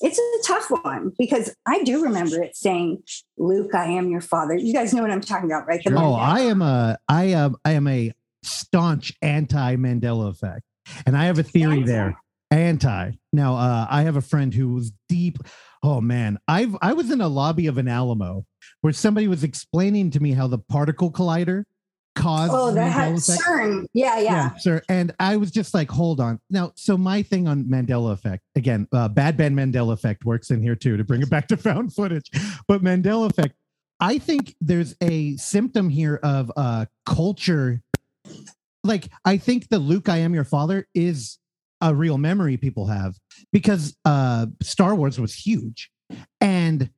[0.00, 3.02] it's a tough one because i do remember it saying
[3.38, 5.94] luke i am your father you guys know what i'm talking about right The oh,
[5.94, 8.12] Mandela- I am a I am I am a
[8.44, 10.62] staunch anti Mandela effect.
[11.06, 11.86] And I have a theory Anti.
[11.86, 12.20] there.
[12.50, 13.12] Anti.
[13.32, 15.38] Now uh I have a friend who was deep.
[15.82, 18.44] Oh man, I've I was in a lobby of an Alamo
[18.80, 21.64] where somebody was explaining to me how the particle collider
[22.14, 23.42] caused oh the that Mandela had effect.
[23.42, 23.86] CERN.
[23.92, 24.82] yeah yeah, sir.
[24.88, 26.40] And I was just like, hold on.
[26.50, 30.62] Now, so my thing on Mandela effect, again, uh, Bad Ben Mandela effect works in
[30.62, 32.30] here too to bring it back to found footage.
[32.68, 33.54] But Mandela effect,
[34.00, 37.82] I think there's a symptom here of uh, culture.
[38.82, 41.38] Like, I think the Luke, I am your father is
[41.80, 43.14] a real memory people have
[43.52, 45.90] because uh, Star Wars was huge
[46.40, 46.90] and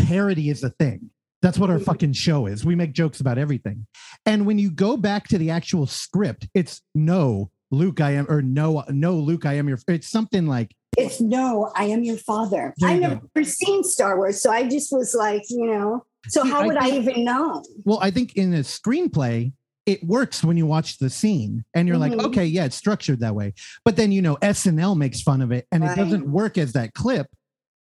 [0.00, 1.10] parody is a thing.
[1.42, 2.64] That's what our fucking show is.
[2.64, 3.86] We make jokes about everything.
[4.26, 8.40] And when you go back to the actual script, it's no Luke, I am, or
[8.42, 9.78] no, no Luke, I am your.
[9.88, 14.16] It's something like it's no i am your father There i've you never seen star
[14.16, 17.24] wars so i just was like you know so See, how would i think- even
[17.24, 19.52] know Well, I think in a screenplay,
[19.86, 22.24] it works when you watch the scene and you're like, Mhm.
[22.26, 23.54] okay, yeah, it's structured that way.
[23.86, 26.92] But then, you know, SNL makes fun of it and it doesn't work as that
[26.92, 27.26] clip.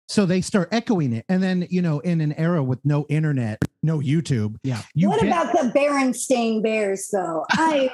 [0.08, 1.26] So they start echoing it.
[1.28, 4.58] And then, you know, in an era with no internet, no YouTube.
[4.64, 4.82] Yeah.
[4.93, 7.89] You what get- about the berenstain bears though i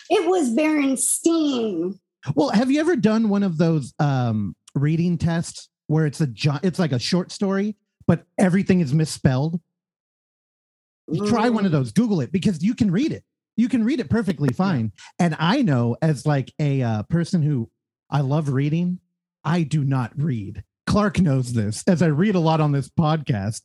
[0.10, 1.98] it was berenstain
[2.34, 6.60] well, have you ever done one of those um, reading tests where it's a gi-
[6.62, 7.76] it's like a short story,
[8.06, 9.60] but everything is misspelled?
[11.08, 13.22] You try one of those, Google it because you can read it.
[13.56, 14.92] You can read it perfectly fine.
[15.18, 17.70] And I know as like a uh, person who
[18.10, 18.98] I love reading,
[19.44, 20.64] I do not read.
[20.86, 23.62] Clark knows this as I read a lot on this podcast.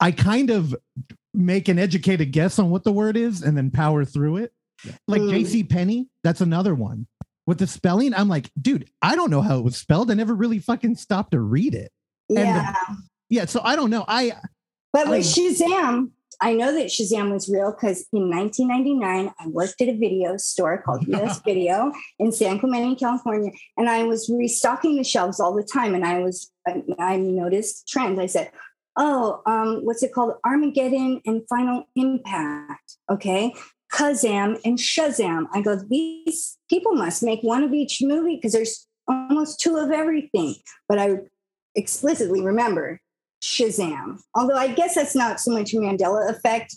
[0.00, 0.74] I kind of
[1.32, 4.52] make an educated guess on what the word is and then power through it.
[5.08, 5.30] Like Mm.
[5.30, 7.06] JC Penney, that's another one.
[7.46, 10.10] With the spelling, I'm like, dude, I don't know how it was spelled.
[10.10, 11.92] I never really fucking stopped to read it.
[12.28, 12.74] the- yeah
[13.30, 14.04] Yeah, so I don't know.
[14.08, 14.32] I
[14.92, 16.10] But with I- Shazam,
[16.40, 20.82] I know that Shazam was real because in 1999, I worked at a video store
[20.82, 25.62] called US Video in San Clemente, California, and I was restocking the shelves all the
[25.62, 25.94] time.
[25.94, 28.18] And I was, I, I noticed trends.
[28.18, 28.50] I said,
[28.96, 30.34] "Oh, um, what's it called?
[30.44, 33.54] Armageddon and Final Impact." Okay,
[33.92, 35.46] Kazam and Shazam.
[35.52, 39.90] I go, these people must make one of each movie because there's almost two of
[39.90, 40.56] everything.
[40.88, 41.16] But I
[41.74, 43.00] explicitly remember
[43.42, 44.20] Shazam.
[44.34, 46.74] Although I guess that's not so much a Mandela effect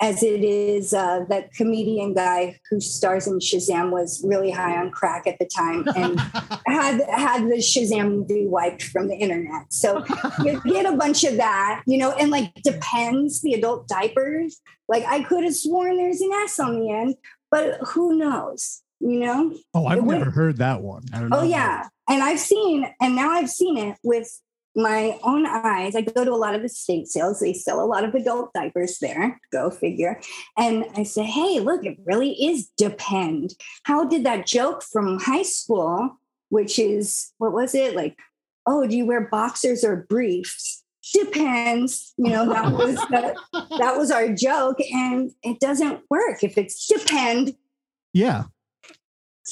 [0.00, 4.92] as it is uh, that comedian guy who stars in Shazam was really high on
[4.92, 6.20] crack at the time and
[6.68, 9.72] had had the Shazam movie wiped from the internet.
[9.72, 10.04] So
[10.44, 14.60] you get a bunch of that, you know, and like depends the adult diapers.
[14.88, 17.16] Like I could have sworn there's an S on the end,
[17.50, 18.82] but who knows?
[19.00, 19.52] You know?
[19.74, 21.02] Oh, I've It would- never heard that one.
[21.12, 21.40] I don't know.
[21.40, 24.28] Oh yeah, and I've seen, and now I've seen it with
[24.76, 25.96] my own eyes.
[25.96, 27.40] I go to a lot of estate sales.
[27.40, 29.40] They sell a lot of adult diapers there.
[29.52, 30.20] Go figure.
[30.56, 33.54] And I say, hey, look, it really is depend.
[33.84, 36.18] How did that joke from high school,
[36.50, 38.16] which is what was it like?
[38.66, 40.84] Oh, do you wear boxers or briefs?
[41.14, 42.12] Depends.
[42.18, 43.34] You know that was the,
[43.78, 47.56] that was our joke, and it doesn't work if it's depend.
[48.12, 48.44] Yeah.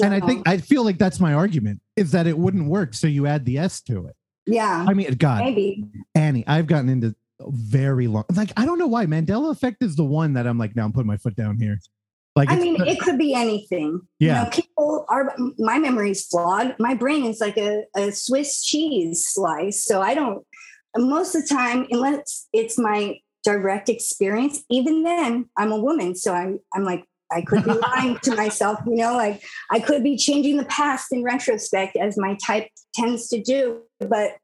[0.03, 2.93] and I think I feel like that's my argument is that it wouldn't work.
[2.93, 4.17] So you add the S to it.
[4.47, 5.85] Yeah, I mean, God, maybe.
[6.15, 8.25] Annie, I've gotten into very long.
[8.35, 10.93] Like, I don't know why Mandela effect is the one that I'm like, now I'm
[10.93, 11.79] putting my foot down here.
[12.35, 14.01] Like, I mean, it could be anything.
[14.19, 14.39] Yeah.
[14.39, 16.77] You know, people are, my memory is flawed.
[16.79, 19.85] My brain is like a, a Swiss cheese slice.
[19.85, 20.47] So I don't,
[20.97, 26.15] most of the time, unless it's my direct experience, even then, I'm a woman.
[26.15, 30.03] So I'm, I'm like, I could be lying to myself, you know, like I could
[30.03, 33.83] be changing the past in retrospect as my type tends to do.
[34.01, 34.37] But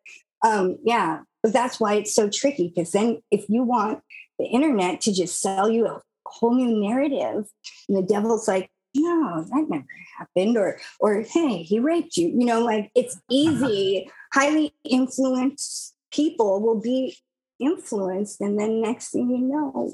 [0.44, 4.00] um, yeah, but that's why it's so tricky because then if you want
[4.38, 7.46] the internet to just sell you a whole new narrative,
[7.88, 9.86] and the devil's like, no, that never
[10.18, 16.60] happened, or or hey, he raped you, you know, like it's easy, highly influenced people
[16.60, 17.16] will be
[17.58, 19.92] influenced, and then next thing you know.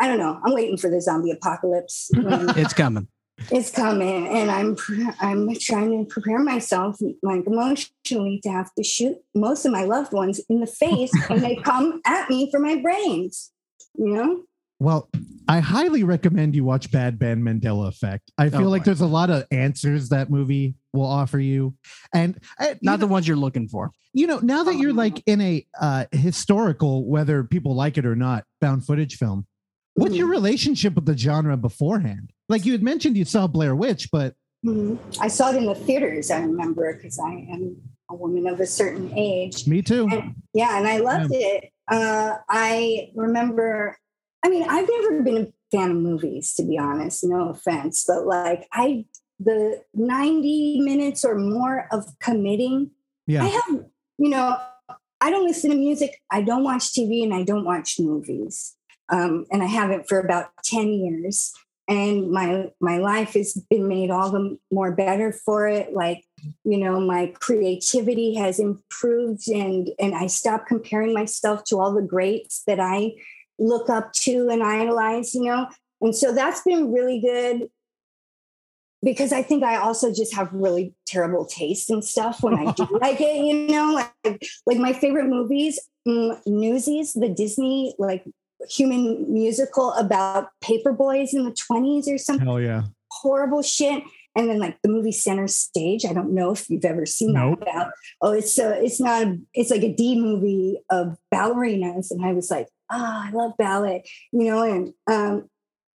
[0.00, 0.40] I don't know.
[0.44, 2.10] I'm waiting for the zombie apocalypse.
[2.16, 3.06] It's coming.
[3.50, 4.76] it's coming and i'm
[5.22, 10.12] i'm trying to prepare myself like emotionally to have to shoot most of my loved
[10.12, 13.50] ones in the face when they come at me for my brains
[13.96, 14.42] you know
[14.82, 15.10] well,
[15.46, 18.30] I highly recommend you watch Bad Ben Mandela Effect.
[18.38, 21.74] I feel Oh, like there's a lot of answers that movie will offer you.
[22.14, 23.90] And uh, you Not know- the ones you're looking for.
[24.14, 28.16] you know now that you're like in a uh historical whether people like it or
[28.16, 29.46] not found footage film
[30.00, 32.32] what's your relationship with the genre beforehand?
[32.48, 34.34] Like you had mentioned you saw blair witch but
[34.64, 34.98] Mhm.
[35.20, 37.76] i saw it in the theaters i remember because i am
[38.10, 39.66] a woman of a certain age.
[39.66, 40.06] Me too.
[40.10, 41.70] And- yeah and i loved it.
[41.90, 43.96] Uh, i remember
[44.44, 48.26] i mean i've never been a fan of movies to be honest no offense but
[48.26, 49.04] like i
[49.38, 52.90] the 90 minutes or more of committing
[53.26, 53.44] Yeah.
[53.44, 53.84] i have
[54.18, 54.58] you know
[55.20, 58.76] i don't listen to music i don't watch tv and i don't watch movies
[59.10, 61.52] um, and i haven't for about 10 years.
[61.88, 65.92] And my my life has been made all the more better for it.
[65.92, 66.24] Like
[66.64, 72.02] you know my creativity has improved and and i stopped comparing myself to all the
[72.02, 73.12] greats that i
[73.58, 75.68] look up to and idolize you know?
[76.00, 77.68] And so that's been really good
[79.02, 82.86] because i think i also just have really terrible taste and stuff when i do
[83.00, 83.92] like it you know?
[84.24, 88.24] Like like my favorite movies mm, newsies the disney like
[88.68, 94.02] human musical about paper boys in the 20s or something hell yeah horrible shit.
[94.36, 96.04] And then like the movie Center Stage.
[96.04, 97.60] I don't know if you've ever seen Nope.
[97.60, 97.92] that about.
[98.22, 102.10] Oh, it's a, it's not a, it's like a D movie of ballerinas.
[102.10, 105.48] And I was like, ah, I love ballet, you know, and um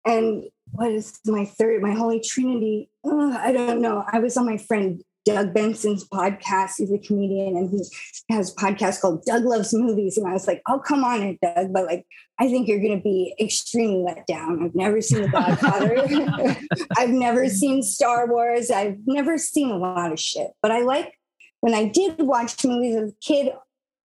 [0.04, 2.90] and what is my third, my holy trinity?
[3.04, 4.04] Oh, I don't know.
[4.11, 6.73] I was on my friend Doug Benson's podcast.
[6.79, 10.16] He's a comedian and he has a podcast called Doug Loves Movies.
[10.16, 11.73] And I was like, oh, come on it, Doug.
[11.73, 12.07] But like,
[12.39, 14.64] I think you're going to be extremely let down.
[14.64, 16.57] I've never seen The Godfather.
[16.97, 18.71] I've never seen Star Wars.
[18.71, 20.53] I've never seen a lot of shit.
[20.62, 21.14] But I like
[21.61, 23.53] when I did watch movies as a kid,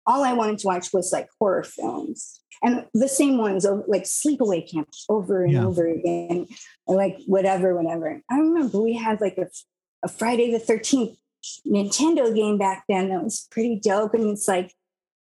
[0.07, 2.41] all I wanted to watch was like horror films.
[2.65, 5.65] And the same ones, like Sleepaway Camp, over and Yeah.
[5.67, 6.47] over again,
[6.87, 8.23] like whatever, whatever.
[8.31, 9.49] I remember we had like a,
[10.03, 11.17] a Friday the 13th
[11.67, 14.15] Nintendo game back then that was pretty dope.
[14.15, 14.75] And it's like,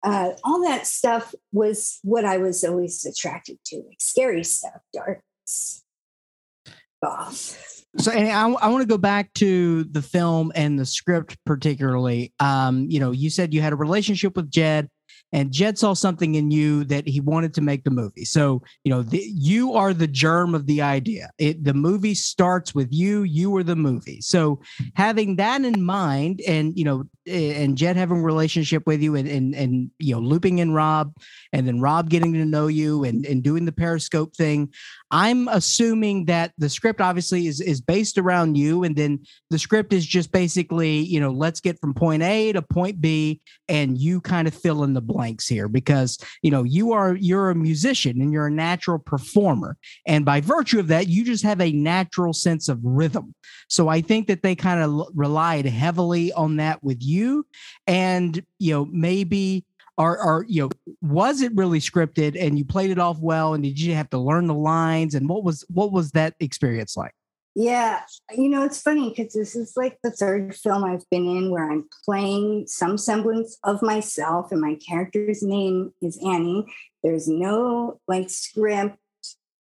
[0.03, 5.23] uh, all that stuff was what I was always attracted to, like scary stuff, dark,
[7.03, 7.85] goth.
[7.99, 12.33] So, and I, I want to go back to the film and the script, particularly.
[12.41, 14.89] Um, you know, you said you had a relationship with Jed,
[15.33, 18.25] and Jed saw something in you that he wanted to make the movie.
[18.25, 21.31] So, you know, the, you are the germ of the idea.
[21.39, 23.23] It, the movie starts with you.
[23.23, 24.21] You are the movie.
[24.21, 24.61] So,
[24.95, 29.17] having that in mind, and you know, eh, and Jed having a relationship with you,
[29.17, 31.15] and and and you know, looping in Rob,
[31.53, 34.73] and then Rob getting to know you, and and doing the Periscope thing,
[35.13, 39.93] I'm assuming that the script obviously is is based around you, and then the script
[39.93, 44.23] is just basically, you know, let's get from point A to point B, and you
[44.23, 48.23] kind of fill in the blanks here because you know you are you're a musician
[48.23, 52.33] and you're a natural performer, and by virtue of that, you just have a natural
[52.33, 53.35] sense of rhythm.
[53.69, 57.47] So I think that they kind of relied heavily on that with you,
[57.87, 59.67] and you know maybe
[59.99, 60.71] or or you know
[61.01, 64.19] was it really scripted and you played it off well and did you have to
[64.19, 67.13] learn the lines and what was what was that experience like
[67.55, 68.01] Yeah,
[68.35, 71.71] you know, it's funny because this is like the third film I've been in where
[71.71, 76.65] I'm playing some semblance of myself, and my character's name is Annie.
[77.03, 78.97] There's no like script.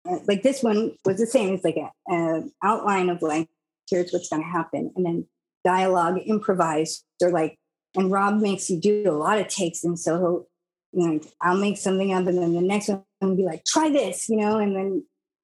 [0.10, 1.54] Uh, Like this one was the same.
[1.54, 3.50] It's like a, a outline of like
[3.90, 5.28] here's what's going to happen, and then
[5.66, 7.60] dialogue improvised or like.
[7.96, 10.48] And Rob makes you do a lot of takes, and so
[10.92, 13.90] you know, I'll make something up, and then the next one will be like, try
[13.90, 15.04] this, you know, and then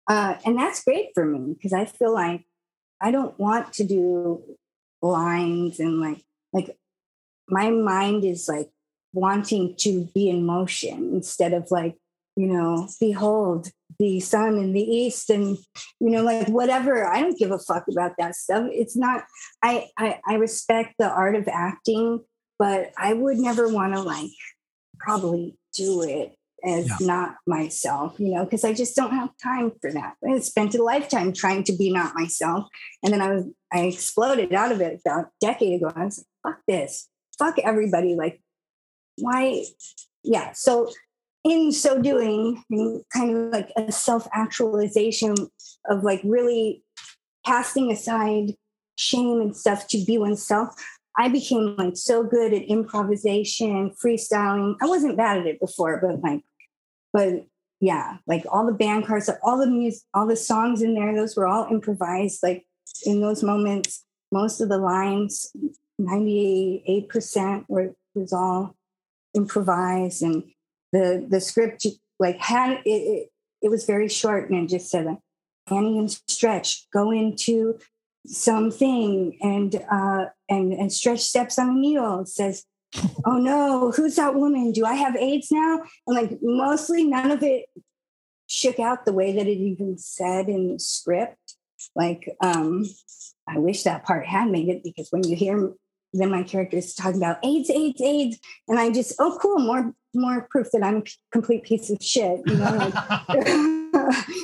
[0.09, 2.45] uh, and that's great for me because I feel like
[3.01, 4.43] I don't want to do
[5.03, 6.77] lines and like like
[7.49, 8.71] my mind is like
[9.13, 11.97] wanting to be in motion instead of like
[12.39, 13.69] you know behold
[13.99, 15.59] the sun in the east and
[15.99, 19.25] you know like whatever i don't give a fuck about that stuff it's not
[19.63, 22.21] i i, I respect the art of acting
[22.59, 24.31] but i would never want to like
[25.01, 27.07] probably do it as Yeah.
[27.07, 30.15] not myself, you know, because I just don't have time for that.
[30.29, 32.67] I spent a lifetime trying to be not myself.
[33.05, 35.93] And then I was, I exploded out of it about a decade ago.
[35.95, 37.09] I was like, fuck this,
[37.39, 38.17] fuck everybody.
[38.17, 38.41] Like,
[39.19, 39.67] why?
[40.25, 40.53] Yeah.
[40.53, 40.91] So,
[41.45, 42.63] in so doing,
[43.13, 45.35] kind of like a self actualization
[45.89, 46.83] of like really
[47.47, 48.55] casting aside
[48.97, 50.75] shame and stuff to be oneself.
[51.17, 54.77] I became like so good at improvisation, freestyling.
[54.81, 56.43] I wasn't bad at it before, but like,
[57.13, 57.47] but
[57.81, 61.37] yeah, like all the band cards, all the music, all the songs in there, those
[61.37, 62.41] were all improvised.
[62.43, 62.67] Like
[63.05, 65.53] in those moments, most of the lines,
[66.01, 68.77] 98% were was all
[69.35, 70.23] improvised.
[70.23, 70.45] And
[70.93, 71.87] the the script
[72.19, 73.29] like had it, it,
[73.63, 75.19] it was very short and just said like,
[75.71, 77.79] Annie and Stretch go into
[78.27, 82.65] something and uh and and Stretch steps on a needle says,
[83.25, 84.73] Oh no, who's that woman?
[84.73, 85.83] Do I have AIDS now?
[86.07, 87.67] And like mostly none of it
[88.49, 91.57] shook out the way that it even said in the script.
[91.95, 92.87] Like, um,
[93.47, 95.73] I wish that part had made it because when you hear
[96.13, 99.95] then my character is talking about AIDS, AIDS, AIDS, and I just, oh cool, more
[100.15, 101.03] more proof that I'm a
[101.33, 102.41] complete piece of shit.
[102.47, 102.95] You know, like,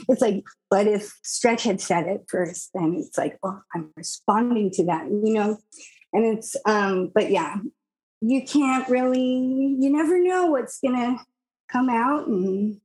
[0.08, 4.70] it's like, but if Stretch had said it first, then it's like, oh, I'm responding
[4.72, 5.58] to that, you know,
[6.12, 7.56] and it's, um, but yeah,
[8.20, 11.16] you can't really, you never know what's gonna
[11.70, 12.80] come out and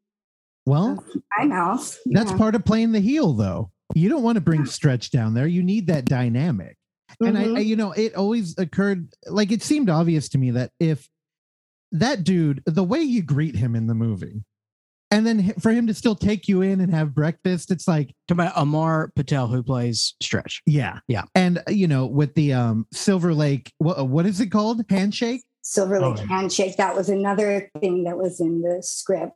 [0.65, 1.03] Well,
[1.37, 1.97] my mouth.
[2.05, 3.71] that's part of playing the heel, though.
[3.93, 5.47] You don't want to bring stretch down there.
[5.47, 6.77] You need that dynamic.
[7.19, 7.57] And I, Mhm.
[7.57, 11.09] I, you know, it always occurred like it seemed obvious to me that if
[11.91, 14.43] that dude, the way you greet him in the movie,
[15.11, 18.41] and then for him to still take you in and have breakfast, it's like, Talking
[18.41, 20.61] about Amar Patel, who plays Stretch.
[20.67, 21.23] yeah, Yeah.
[21.33, 24.83] And uh, you know, with the um Silver Lake, what what is it called?
[24.89, 25.43] Handshake.
[25.63, 26.25] Silver Lake Oh.
[26.27, 26.77] handshake.
[26.77, 29.33] That was another thing that was in the script.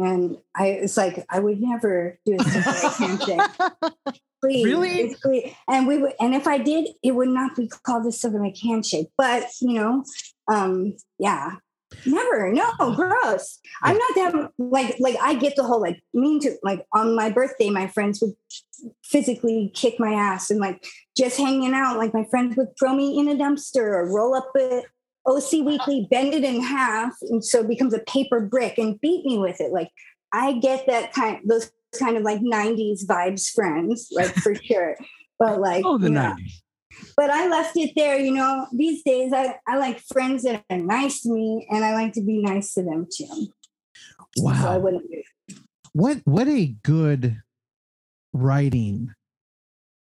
[0.00, 2.44] And I it's like, I would never do a
[2.90, 3.40] handshake.
[4.42, 4.66] Please.
[4.66, 5.16] Really?
[5.22, 5.54] please.
[5.66, 9.08] And we would and if I did, it would not be called a Silver handshake.
[9.16, 10.04] But you know,
[10.52, 11.56] um, yeah.
[12.04, 13.58] Never, no, gross.
[13.82, 17.30] I'm not that like like I get the whole like mean to like on my
[17.30, 18.34] birthday, my friends would
[19.04, 20.84] physically kick my ass and like
[21.16, 21.96] just hanging out.
[21.96, 24.82] Like my friends would throw me in a dumpster or roll up a
[25.26, 29.24] OC Weekly, bend it in half, and so it becomes a paper brick and beat
[29.24, 29.72] me with it.
[29.72, 29.90] Like
[30.32, 34.96] I get that kind, those kind of like '90s vibes friends, like for sure.
[35.38, 36.32] But like, Oh, the yeah.
[36.34, 36.62] 90s.
[37.16, 38.18] But I left it there.
[38.18, 41.92] You know, these days I I like friends that are nice to me, and I
[41.94, 43.26] like to be nice to them too.
[43.26, 43.48] So
[44.48, 44.78] I Wow.
[44.78, 45.04] wouldn't.
[45.92, 47.40] what what a good
[48.32, 49.14] writing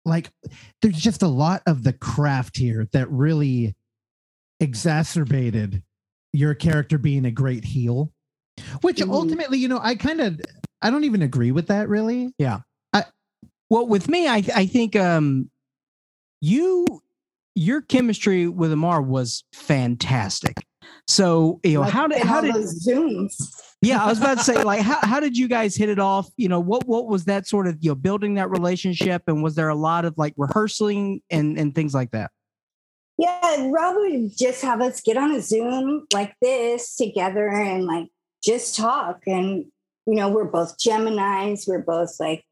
[0.05, 0.31] like
[0.81, 3.75] there's just a lot of the craft here that really
[4.59, 5.83] exacerbated
[6.31, 8.11] your character being a great heel
[8.81, 9.11] which Mhm.
[9.11, 10.39] ultimately you know i kind of
[10.81, 12.59] i don't even agree with that really Yeah.
[12.93, 13.05] I,
[13.69, 15.49] Well, with me, I I think um
[16.41, 16.85] you
[17.55, 20.65] your chemistry with Amar was fantastic.
[21.07, 23.35] So you know, Like, how did how did those zooms?
[23.81, 26.29] yeah, I was about to say like how how did you guys hit it off?
[26.37, 29.55] You know, what what was that sort of you know building that relationship, and was
[29.55, 32.31] there a lot of like rehearsing and and things like that?
[33.17, 38.07] Yeah, Rob would just have us get on a Zoom like this together and like
[38.43, 39.21] just talk.
[39.27, 39.65] And,
[40.05, 41.67] you know, we're both Geminis.
[41.67, 42.43] We're both like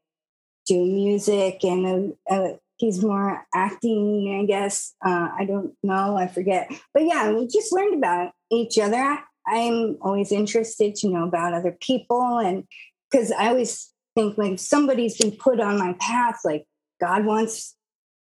[0.66, 4.94] do music and uh, uh, he's more acting, I guess.
[5.04, 6.16] Uh, I don't know.
[6.16, 6.70] I forget.
[6.94, 8.96] But yeah, we just learned about each other.
[8.96, 12.38] I, I'm always interested to know about other people.
[12.38, 12.64] And
[13.10, 16.66] because I always think like somebody's been put on my path, like
[17.00, 17.76] God wants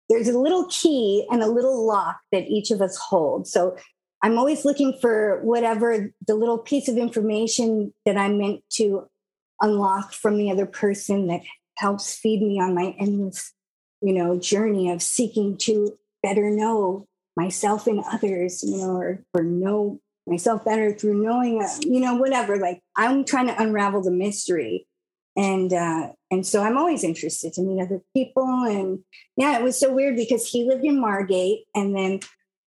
[0.09, 3.47] there's a little key and a little lock that each of us hold.
[3.47, 3.77] So
[4.23, 9.07] I'm always looking for whatever the little piece of information that I'm meant to
[9.61, 11.43] unlock from the other person that
[11.77, 13.53] helps feed me on my endless,
[14.01, 17.07] you know, journey of seeking to better know
[17.37, 22.17] myself and others, you know, or, or know myself better through knowing, uh, you know,
[22.17, 22.57] whatever.
[22.57, 24.88] Like I'm trying to unravel the mystery
[25.39, 28.45] and uh, and so I'm always interested to meet other people.
[28.45, 28.99] And
[29.37, 32.21] yeah, it was so weird because he lived in Margate, and then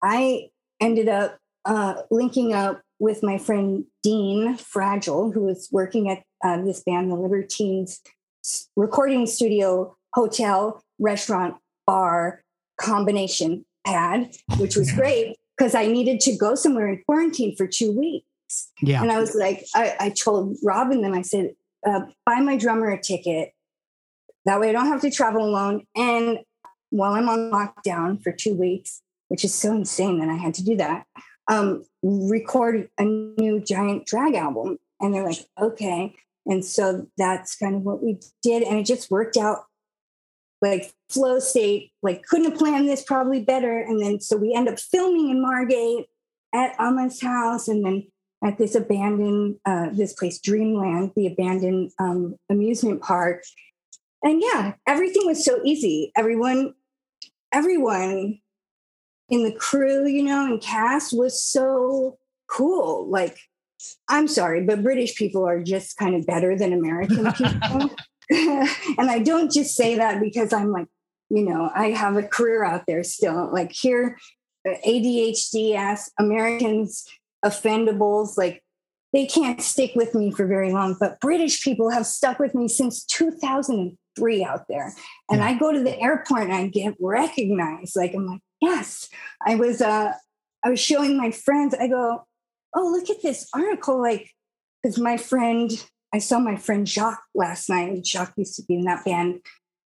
[0.02, 0.48] I
[0.80, 6.62] ended up uh, linking up with my friend Dean Fragile, who was working at uh,
[6.64, 8.00] this band, the Libertines
[8.76, 11.56] recording studio, hotel, restaurant,
[11.86, 12.42] bar
[12.80, 17.92] combination pad, which was great because I needed to go somewhere in quarantine for two
[17.92, 18.70] weeks.
[18.80, 19.02] Yeah.
[19.02, 21.54] And I was like, I, I told Robin, then I said,
[21.86, 23.52] uh, buy my drummer a ticket.
[24.44, 25.86] That way I don't have to travel alone.
[25.96, 26.40] And
[26.90, 30.64] while I'm on lockdown for two weeks, which is so insane that I had to
[30.64, 31.06] do that,
[31.48, 34.78] um, record a new Giant Drag album.
[35.00, 36.14] And they're like, okay.
[36.46, 38.62] And so that's kind of what we did.
[38.62, 39.64] And it just worked out
[40.62, 43.78] like flow state, like couldn't have planned this probably better.
[43.78, 46.06] And then so we end up filming in Margate
[46.54, 48.06] at Amar's house and then
[48.44, 53.42] at this abandoned uh, this place dreamland the abandoned um, amusement park.
[54.22, 56.12] And yeah everything was so easy.
[56.16, 56.74] Everyone
[57.52, 58.40] everyone
[59.30, 63.08] in the crew you know and cast was so cool.
[63.08, 63.38] Like
[64.08, 67.90] i'm sorry but british people are just kind of better than american people.
[68.30, 70.86] And i don't just say that because i'm like
[71.28, 73.50] you know i have a career out there still.
[73.52, 74.16] Like here
[74.66, 77.06] adhd ass americans
[77.44, 78.62] offendables like
[79.12, 82.66] they can't stick with me for very long but british people have stuck with me
[82.68, 84.92] since 2003 out there
[85.30, 85.46] and Yeah.
[85.46, 89.08] i go to the airport and i get recognized like i'm like yes
[89.46, 90.12] i was uh
[90.64, 92.24] i was showing my friends i go
[92.74, 94.30] oh look at this article like
[94.82, 95.70] because my friend
[96.12, 99.40] i saw my friend jacques last night jacques used to be in that band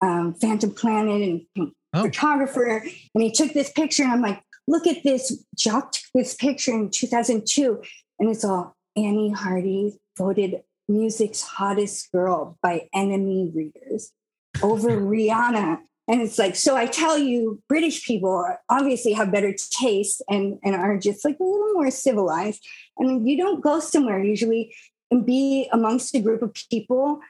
[0.02, 1.22] um, Phantom Planet
[1.56, 2.02] and Oh.
[2.04, 2.84] photographer
[3.14, 6.72] and he took this picture and i'm like look at this Jacques took this picture
[6.72, 7.82] in 2002
[8.20, 14.12] and it's all Annie Hardy voted music's hottest girl by NME readers
[14.62, 15.80] over Rihanna.
[16.08, 20.76] And it's like, so I tell you, British people obviously have better taste and, and
[20.76, 22.66] are just like a little more civilized.
[23.00, 24.76] I mean, you don't go somewhere usually
[25.10, 27.22] and be amongst a group of people.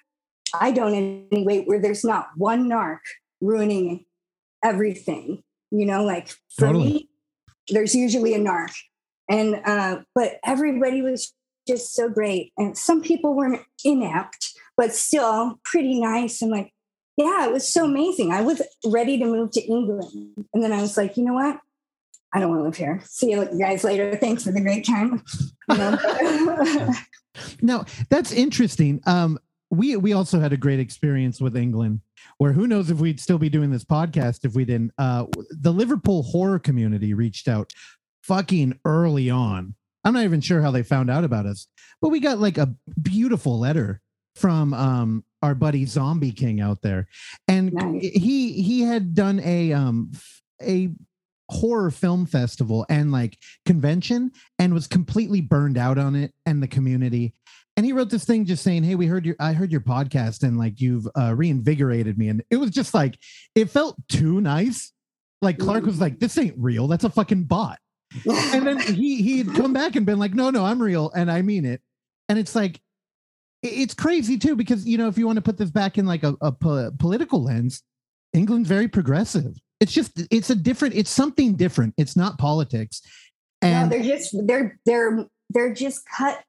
[0.54, 0.94] I don't
[1.32, 3.00] anyway, where there's not one narc
[3.40, 4.06] ruining
[4.62, 5.42] everything.
[5.72, 6.84] You know, like for Totally.
[6.84, 7.10] me,
[7.70, 8.74] there's usually a narc.
[9.30, 11.34] And uh, but everybody was
[11.68, 12.51] just so great.
[12.57, 16.41] And some people weren't inept, but still pretty nice.
[16.41, 16.72] And like,
[17.18, 18.32] yeah, it was so amazing.
[18.32, 20.47] I was ready to move to England.
[20.53, 21.59] And then I was like, you know what?
[22.34, 23.01] I don't want to live here.
[23.05, 24.16] See you guys later.
[24.18, 25.24] Thanks for the great time.
[25.70, 26.93] Know?
[27.61, 29.01] No, that's interesting.
[29.05, 29.39] Um,
[29.70, 32.01] we we also had a great experience with England,
[32.38, 34.91] where who knows if we'd still be doing this podcast if we didn't.
[34.97, 37.71] Uh, the Liverpool horror community reached out
[38.23, 39.76] fucking early on.
[40.03, 41.67] I'm not even sure how they found out about us,
[42.01, 44.01] but we got like a beautiful letter
[44.36, 47.07] from um our buddy Zombie King out there,
[47.47, 48.01] and Nice.
[48.01, 50.11] he he had done a um
[50.61, 50.89] a
[51.49, 56.67] horror film festival and like convention and was completely burned out on it and the
[56.67, 57.34] community
[57.78, 60.43] and he wrote this thing just saying hey we heard your i heard your podcast
[60.43, 62.30] and like you've uh, reinvigorated me.
[62.30, 63.17] And it was just like
[63.53, 64.91] it felt too nice.
[65.41, 66.88] Like clark was like this ain't real.
[66.88, 67.80] That's a fucking bot.
[68.26, 71.41] And then he he'd come back and been like no no i'm real and i
[71.41, 71.82] mean it.
[72.30, 72.82] And it's like
[73.61, 76.23] it's crazy too because you know if you want to put this back in like
[76.23, 77.84] a, a po- political lens
[78.34, 79.57] england's very progressive.
[79.80, 81.93] It's just it's a different it's something different.
[81.97, 83.01] It's not politics.
[83.61, 86.43] No, and they're just they're they're they're just cut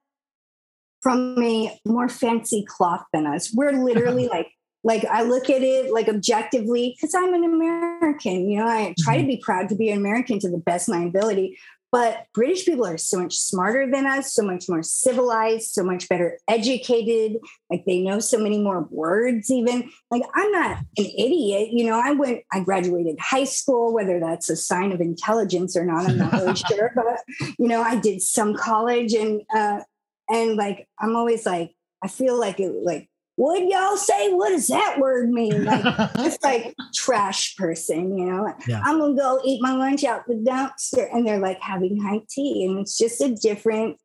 [1.06, 3.54] from a more fancy cloth than us.
[3.54, 4.48] We're literally like
[4.82, 8.50] like I look at it like objectively because I'm an American.
[8.50, 10.96] You know, I try to be proud to be an American to the best of
[10.96, 11.58] my ability.
[11.92, 16.08] but British people are so much smarter than us, so much more civilized, so much
[16.08, 17.38] better educated.
[17.70, 19.88] Like they know so many more words, even.
[20.10, 21.68] Like I'm not an idiot.
[21.70, 25.84] You know, I went, I graduated high school, whether that's a sign of intelligence or
[25.84, 26.90] not, I'm not really sure.
[26.96, 27.20] But,
[27.60, 29.82] you know, I did some college and, uh,
[30.28, 33.08] and like, I'm always like, I feel like it, like,
[33.38, 35.82] would y'all say what does that word mean like
[36.20, 38.80] it's like trash person you know Yeah.
[38.82, 42.64] i'm gonna go eat my lunch out the dumpster and they're like having high tea
[42.64, 43.98] and it's just a different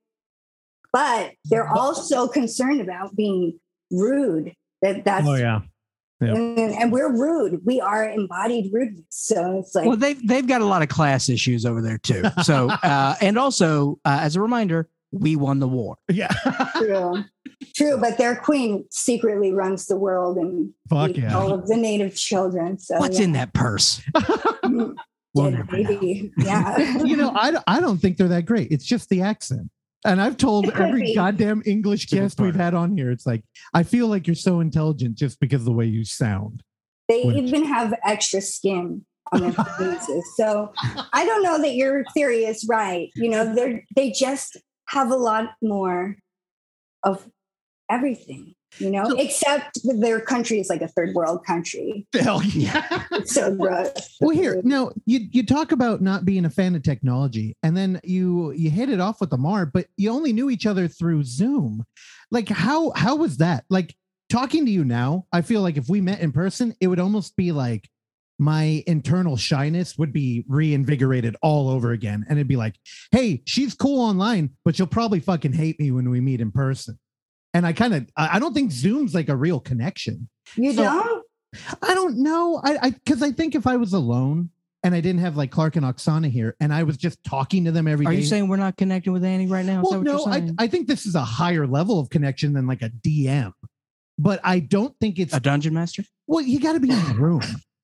[0.91, 3.57] but they're also concerned about being
[3.89, 5.61] rude that that's Oh yeah.
[6.19, 10.61] And, and we're rude we are embodied rudeness so it's like Well, they've they've got
[10.61, 12.23] a lot of class issues over there too.
[12.43, 15.97] So, uh, and also uh, as a reminder, we won the war.
[16.09, 16.29] Yeah.
[16.77, 17.23] true
[17.75, 21.37] true but their queen secretly runs the world and Fuck yeah.
[21.37, 23.25] all of the native children so What's yeah.
[23.25, 24.01] in that purse?
[25.33, 25.89] We'll dead never know.
[25.89, 26.31] baby.
[26.37, 27.03] Yeah.
[27.03, 28.69] you know, I, I don't think they're that great.
[28.71, 29.69] It's just the accent.
[30.03, 31.15] And I've told every be.
[31.15, 33.43] goddamn English It's guest we've had on here, it's like,
[33.73, 36.63] I feel like you're so intelligent just because of the way you sound.
[37.07, 40.25] they Which- even have extra skin on their faces.
[40.35, 40.73] So
[41.13, 43.09] I don't know that your theory is right.
[43.15, 44.57] You know, they're they just
[44.91, 46.17] have a lot more
[47.03, 47.27] of
[47.89, 52.07] everything, you know, So- except that their country is like a third world country.
[52.13, 53.03] Hell yeah.
[53.11, 54.17] It's so gross.
[54.21, 57.99] well, here, now you you talk about not being a fan of technology, and then
[58.03, 61.83] you you hit it off with Amar, but you only knew each other through Zoom.
[62.29, 63.65] Like, how how was that?
[63.69, 63.95] Like
[64.29, 67.35] talking to you now, I feel like if we met in person, it would almost
[67.35, 67.89] be like
[68.41, 72.25] my internal shyness would be reinvigorated all over again.
[72.27, 72.75] And it'd be like,
[73.11, 76.97] hey, she's cool online, but she'll probably fucking hate me when we meet in person.
[77.53, 80.27] And I kind of, I I don't think Zoom's like a real connection.
[80.55, 81.25] You So- don't?
[81.83, 82.59] I don't know.
[82.63, 84.49] I, I, because I think if I was alone
[84.83, 87.71] and I didn't have like Clark and Oksana here and I was just talking to
[87.71, 88.11] them every day.
[88.11, 89.83] Are you saying we're not connecting with Annie right now?
[89.83, 92.89] Well, no, I, I think this is a higher level of connection than like a
[92.89, 93.51] DM,
[94.17, 96.03] but I don't think it's, a dungeon master?
[96.25, 97.41] well, you got to be in the room.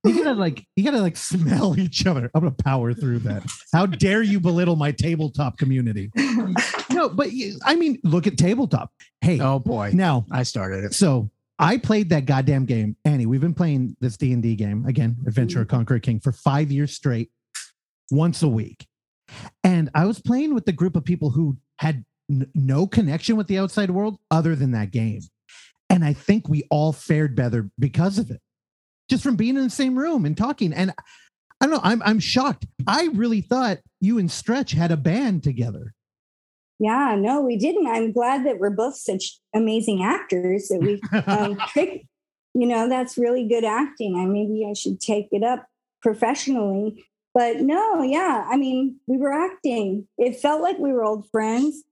[0.07, 2.29] You gotta like, you gotta like smell each other.
[2.33, 3.43] I'm gonna power through that.
[3.73, 6.11] How dare you belittle my tabletop community?
[6.89, 8.91] No, but you, I mean, look at tabletop.
[9.21, 10.95] Hey, Oh boy, now I started it.
[10.95, 11.29] so
[11.59, 13.25] I played that goddamn game, Annie.
[13.27, 15.69] We've been playing this D and D game again, Adventurer mm.
[15.69, 17.29] Conqueror King, for five years straight,
[18.09, 18.87] once a week.
[19.63, 23.47] And I was playing with the group of people who had n- no connection with
[23.47, 25.21] the outside world other than that game,
[25.89, 28.41] and I think we all fared better because of it,
[29.09, 30.73] just from being in the same room and talking.
[30.73, 30.93] And
[31.61, 32.65] I don't know, I'm I'm shocked.
[32.85, 35.93] I really thought you and Stretch had a band together.
[36.79, 37.87] Yeah, no, we didn't.
[37.87, 42.05] I'm glad that we're both such amazing actors that we um, trick,
[42.53, 44.15] you know, that's really good acting.
[44.15, 45.65] I maybe I should take it up
[46.01, 47.03] professionally.
[47.33, 50.07] But no, yeah, I mean, we were acting.
[50.17, 51.83] It felt like we were old friends,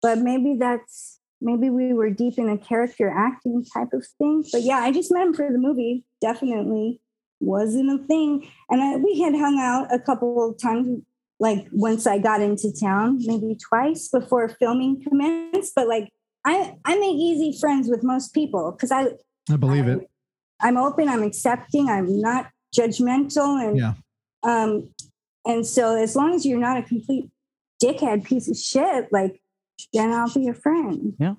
[0.00, 4.44] but maybe that's maybe we were deep in a character acting type of thing.
[4.52, 6.04] But yeah, I just met him for the movie.
[6.20, 7.00] Definitely
[7.40, 8.48] wasn't a thing.
[8.70, 11.02] And I, we had hung out a couple of times,
[11.40, 15.72] like once I got into town, maybe twice before filming commenced.
[15.74, 16.08] But like
[16.44, 19.08] I, I make easy friends with most people because I
[19.50, 20.08] I believe I- it.
[20.60, 23.94] I'm open, I'm accepting, I'm not judgmental, and Yeah.
[24.44, 24.90] um,
[25.44, 27.28] and so as long as you're not a complete
[27.82, 29.41] dickhead piece of shit, like
[29.92, 31.14] then I'll be your friend.
[31.18, 31.34] Yeah.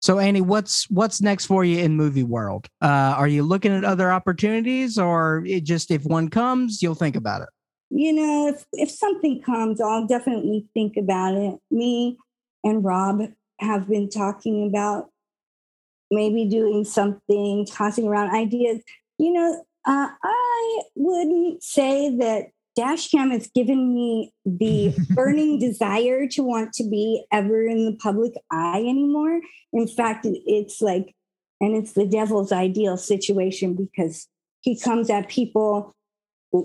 [0.00, 2.68] So Annie, what's what's next for you in movie world?
[2.80, 7.16] Uh, are you looking at other opportunities, or it just if one comes, you'll think
[7.16, 7.48] about it?
[7.90, 11.58] You know, if if something comes, I'll definitely think about it.
[11.70, 12.16] Me
[12.62, 13.22] and Rob
[13.60, 15.10] have been talking about
[16.10, 18.80] maybe doing something, tossing around ideas.
[19.18, 26.42] You know, uh, I wouldn't say that Dashcam has given me the burning desire to
[26.42, 29.40] want to be ever in the public eye anymore.
[29.72, 31.14] In fact, it's like,
[31.60, 34.28] and it's the devil's ideal situation because
[34.60, 35.94] he comes at people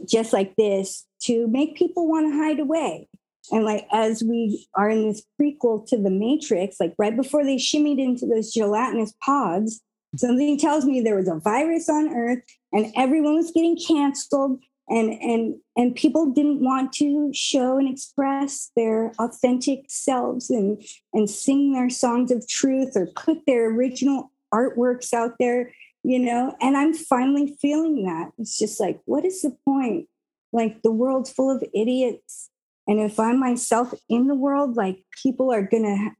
[0.07, 3.07] just like this to make people want to hide away.
[3.51, 7.57] And like as we are in this prequel to the Matrix, like right before they
[7.57, 9.81] shimmied into those gelatinous pods,
[10.15, 15.13] something tells me there was a virus on Earth and everyone was getting canceled and
[15.21, 20.83] and and people didn't want to show and express their authentic selves and
[21.13, 25.71] and sing their songs of truth or put their original artworks out there
[26.03, 26.55] you know?
[26.61, 28.31] And i'm finally feeling that.
[28.37, 30.07] It's just like what is the point?
[30.51, 32.49] Like the world's full of idiots.
[32.87, 36.11] And if i'm myself in the world like people are gonna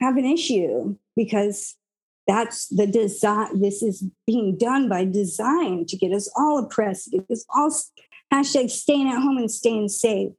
[0.00, 1.76] have an issue because
[2.26, 7.30] that's the design this is being done by design to get us all oppressed get
[7.30, 7.70] us all
[8.32, 10.32] hashtag staying at home and staying safe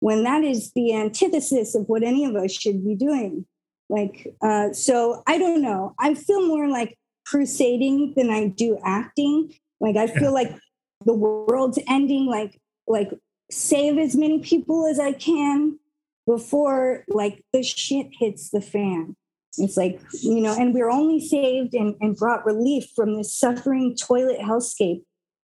[0.00, 3.46] when that is the antithesis of what any of us should be doing.
[3.88, 5.94] Like, uh, so I don't know.
[5.98, 9.54] I feel more like crusading than I do acting.
[9.80, 10.58] Like I feel like
[11.04, 12.26] the world's ending.
[12.26, 13.10] Like, like
[13.50, 15.78] save as many people as I can
[16.26, 19.16] before like the shit hits the fan.
[19.60, 23.96] It's like, you know, and we're only saved and, and brought relief from this suffering
[23.96, 25.02] toilet hellscape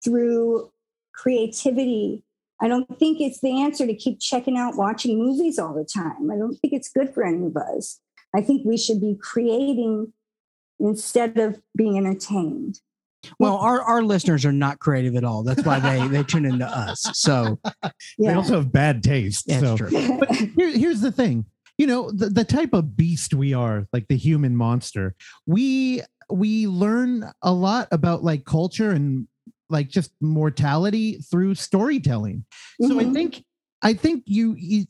[0.04, 0.70] through
[1.14, 2.24] creativity.
[2.60, 6.30] I don't think it's the answer to keep checking out watching movies all the time.
[6.30, 8.00] I don't think it's good for any of us.
[8.34, 10.12] I think we should be creating
[10.78, 12.80] instead of being entertained.
[13.38, 15.42] Well, our, our listeners are not creative at all.
[15.42, 17.00] That's why they they tune into us.
[17.14, 17.58] So
[18.18, 19.46] They also have bad taste.
[19.46, 19.76] that's so.
[19.76, 20.18] true.
[20.18, 21.46] But here, here's the thing.
[21.78, 25.14] You know, the, the type of beast we are, like the human monster,
[25.46, 29.28] we we learn a lot about like culture and
[29.68, 32.44] like just mortality through storytelling.
[32.82, 33.12] So I Mhm.
[33.12, 33.44] think
[33.82, 34.86] I think you, you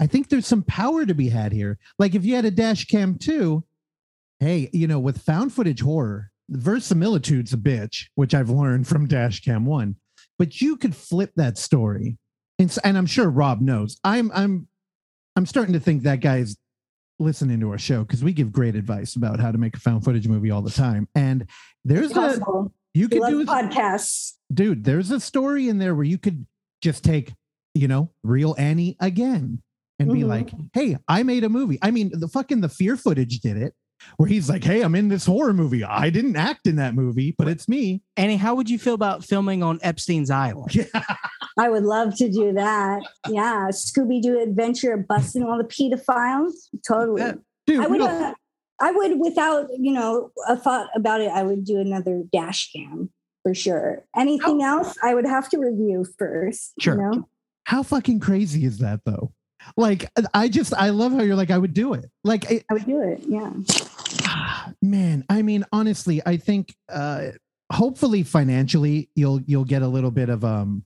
[0.00, 1.78] I think there's some power to be had here.
[1.98, 3.64] Like if you had a dash cam too,
[4.40, 9.40] hey, you know, with found footage horror, verisimilitude's a bitch, which I've learned from dash
[9.40, 9.96] cam one.
[10.38, 12.18] But you could flip that story.
[12.58, 13.98] And, and I'm sure Rob knows.
[14.04, 14.68] I'm I'm
[15.36, 16.56] I'm starting to think that guy's
[17.18, 20.04] listening to our show because we give great advice about how to make a found
[20.04, 21.08] footage movie all the time.
[21.14, 21.46] And
[21.84, 22.72] there's a Possible.
[22.94, 24.32] you could do a podcasts.
[24.52, 26.46] dude, there's a story in there where you could
[26.82, 27.32] just take,
[27.74, 29.62] you know, real Annie again
[29.98, 30.26] and be Mhm.
[30.26, 31.78] like, hey, I made a movie.
[31.80, 33.74] I mean, the fucking the fear footage did it,
[34.16, 35.84] where he's like, hey, I'm in this horror movie.
[35.84, 38.02] I didn't act in that movie, but it's me.
[38.16, 40.74] Annie, how would you feel about filming on Epstein's Island?
[40.74, 41.04] Yeah.
[41.58, 43.02] I would love to do that.
[43.28, 43.68] Yeah.
[43.70, 46.52] Scooby Doo adventure busting all the pedophiles.
[46.86, 47.20] Totally.
[47.20, 47.34] Yeah.
[47.66, 48.34] Dude, I would, no, uh,
[48.80, 53.10] I would, without you know a thought about it, I would do another dash cam
[53.42, 54.04] for sure.
[54.16, 56.72] Anything else, I would have to review first.
[56.80, 56.94] Sure.
[56.94, 57.28] You know?
[57.64, 59.32] how fucking crazy is that though?
[59.76, 62.10] Like, I just, I love how you're like, I would do it.
[62.24, 63.22] Like, it, I would do it.
[63.26, 63.50] Yeah.
[64.82, 67.28] man, I mean, honestly, I think, uh,
[67.72, 70.84] hopefully financially you'll, you'll get a little bit of, um,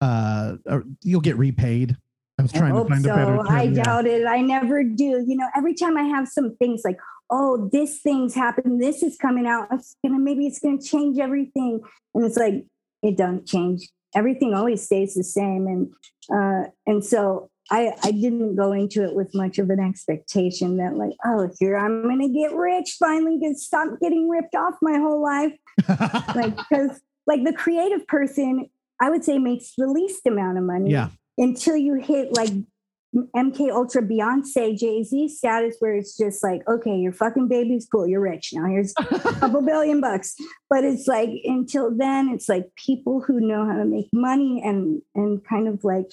[0.00, 0.56] uh,
[1.02, 1.96] you'll get repaid.
[2.38, 3.12] I was I trying to find so.
[3.12, 3.48] a better term.
[3.48, 4.26] I doubt it.
[4.26, 5.24] I never do.
[5.26, 6.98] You know, every time I have some things like,
[7.30, 11.80] oh, this thing's happened, this is coming out, it's gonna maybe it's gonna change everything.
[12.14, 12.66] And it's like,
[13.02, 13.88] it doesn't change.
[14.14, 15.66] Everything always stays the same.
[15.66, 15.92] And
[16.32, 20.96] uh, and so I I didn't go into it with much of an expectation that
[20.96, 25.22] like, oh, here I'm gonna get rich, finally get stop getting ripped off my whole
[25.22, 25.52] life.
[26.34, 28.68] Like because like the creative person,
[29.00, 31.08] I would say makes the least amount of money yeah.
[31.38, 32.50] until you hit like
[33.14, 38.06] MK Ultra Beyonce Jay Z status, where it's just like, okay, your fucking baby's cool,
[38.06, 38.66] you're rich now.
[38.66, 39.04] Here's a
[39.40, 40.34] couple billion bucks.
[40.68, 45.00] But it's like until then, it's like people who know how to make money and
[45.14, 46.10] and kind of like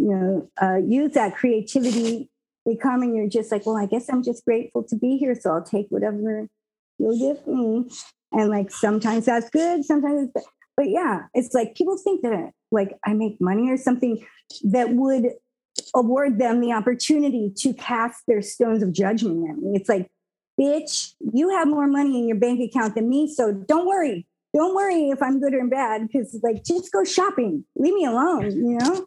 [0.00, 2.30] you know uh, use that creativity.
[2.66, 5.34] They come and you're just like, well, I guess I'm just grateful to be here,
[5.34, 6.48] so I'll take whatever
[6.98, 7.90] you'll give me.
[8.32, 10.44] And like sometimes that's good, sometimes it's bad.
[10.76, 14.24] But yeah, it's like people think that like I make money or something
[14.64, 15.26] that would
[15.94, 19.76] award them the opportunity to cast their stones of judgment at me.
[19.76, 20.10] It's like,
[20.60, 23.32] bitch, you have more money in your bank account than me.
[23.32, 24.26] So don't worry.
[24.54, 27.64] Don't worry if I'm good or bad, because like just go shopping.
[27.76, 29.06] Leave me alone, you know?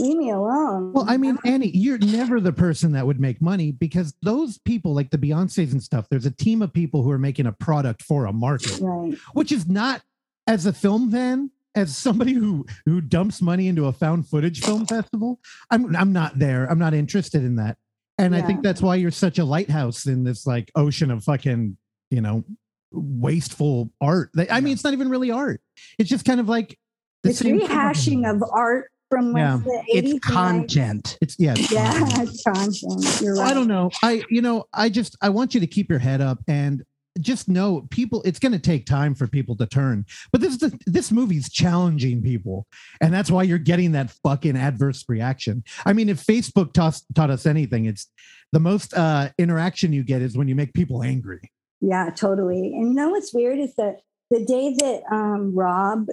[0.00, 0.92] Leave me alone.
[0.92, 4.94] Well, I mean, Annie, you're never the person that would make money because those people,
[4.94, 8.02] like the Beyonces and stuff, there's a team of people who are making a product
[8.02, 9.14] for a market, right.
[9.34, 10.02] which is not
[10.46, 14.86] as a film fan, as somebody who who dumps money into a found footage film
[14.86, 15.38] festival.
[15.70, 16.66] I'm I'm not there.
[16.66, 17.76] I'm not interested in that.
[18.18, 21.78] And I think that's why you're such a lighthouse in this like ocean of fucking,
[22.10, 22.44] you know,
[22.92, 24.30] wasteful art.
[24.50, 25.62] I mean, it's not even really art.
[25.98, 26.78] It's just kind of like
[27.22, 29.56] the It's rehashing of art from like Yeah.
[29.62, 29.84] the 80s.
[29.88, 30.22] It's and 90s.
[30.22, 31.18] content.
[31.20, 31.54] It's yeah.
[31.58, 32.40] it's Yeah, content.
[32.46, 33.20] content.
[33.20, 33.50] You're right.
[33.50, 33.90] I don't know.
[34.02, 36.82] I you know, I just I want you to keep your head up and
[37.20, 40.06] just know people it's going to take time for people to turn.
[40.32, 42.66] But this is the, this movie's challenging people
[43.00, 45.64] and that's why you're getting that fucking adverse reaction.
[45.84, 48.06] I mean, if Facebook taught, taught us anything, it's
[48.52, 51.50] the most uh interaction you get is when you make people angry.
[51.80, 52.74] Yeah, totally.
[52.74, 53.96] And you know what's weird is that
[54.30, 56.06] the day that um, Rob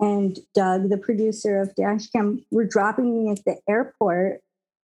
[0.00, 4.40] and Doug, the producer of Dashcam, were dropping me at the airport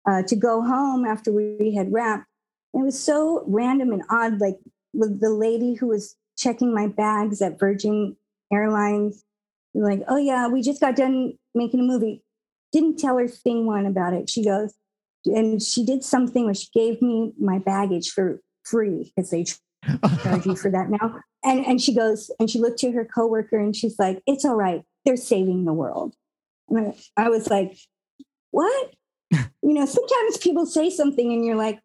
[0.08, 2.26] uh, to go home after we had wrapped,
[2.74, 4.40] it was so random and odd.
[4.40, 4.58] Like
[4.94, 8.16] with the lady who was checking my bags at Virgin
[8.52, 9.24] Airlines,
[9.74, 12.22] like, oh yeah, we just got done making a movie.
[12.72, 14.30] Didn't tell her thing one about it.
[14.30, 14.74] She goes,
[15.26, 19.44] and she did something where she gave me my baggage for free because they
[20.22, 21.20] charge you for that now.
[21.44, 24.54] And and she goes and she looked to her coworker and she's like, "It's all
[24.54, 24.82] right.
[25.04, 26.14] They're saving the world."
[26.68, 27.76] And I, I was like,
[28.50, 28.94] what?
[29.30, 31.80] you know, sometimes people say something and you're like,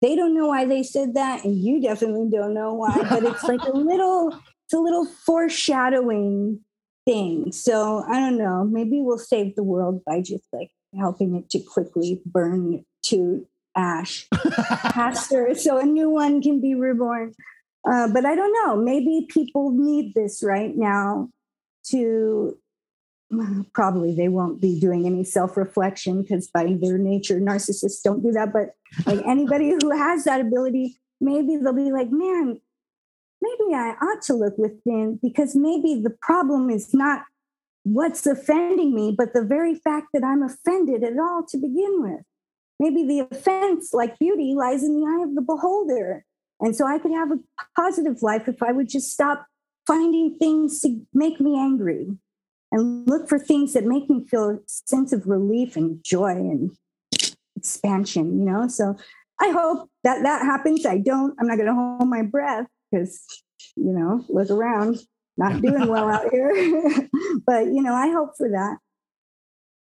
[0.00, 3.06] they don't know why they said that, and you definitely don't know why.
[3.08, 4.30] But it's like a little,
[4.64, 6.58] it's a little foreshadowing
[7.06, 7.52] thing.
[7.52, 8.64] So I don't know.
[8.64, 13.46] Maybe we'll save the world by just like helping it to quickly burn to
[13.76, 14.26] ash
[14.92, 17.32] faster, so a new one can be reborn.
[17.88, 18.76] Uh, but I don't know.
[18.76, 21.28] Maybe people need this right now
[21.92, 22.58] to
[23.72, 28.52] probably they won't be doing any self-reflection because by their nature narcissists don't do that
[28.52, 28.74] but
[29.06, 32.60] like anybody who has that ability maybe they'll be like man
[33.40, 37.22] maybe i ought to look within because maybe the problem is not
[37.84, 42.20] what's offending me but the very fact that i'm offended at all to begin with.
[42.78, 46.24] Maybe the offense like beauty lies in the eye of the beholder.
[46.60, 47.38] And so i could have a
[47.76, 49.46] positive life if i would just stop
[49.86, 52.08] finding things to make me angry
[52.70, 56.70] and look for things that make me feel a sense of relief and joy and
[57.56, 58.66] expansion, you know?
[58.68, 58.96] So
[59.40, 60.86] I hope that that happens.
[60.86, 63.24] I don't, I'm not going to hold my breath because,
[63.76, 65.00] you know, look around,
[65.36, 66.50] not doing well out here.
[67.46, 68.78] but, you know, I hope for that.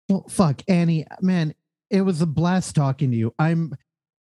[0.09, 1.53] Well, fuck, Annie, man,
[1.89, 3.33] it was a blast talking to you.
[3.39, 3.73] I'm,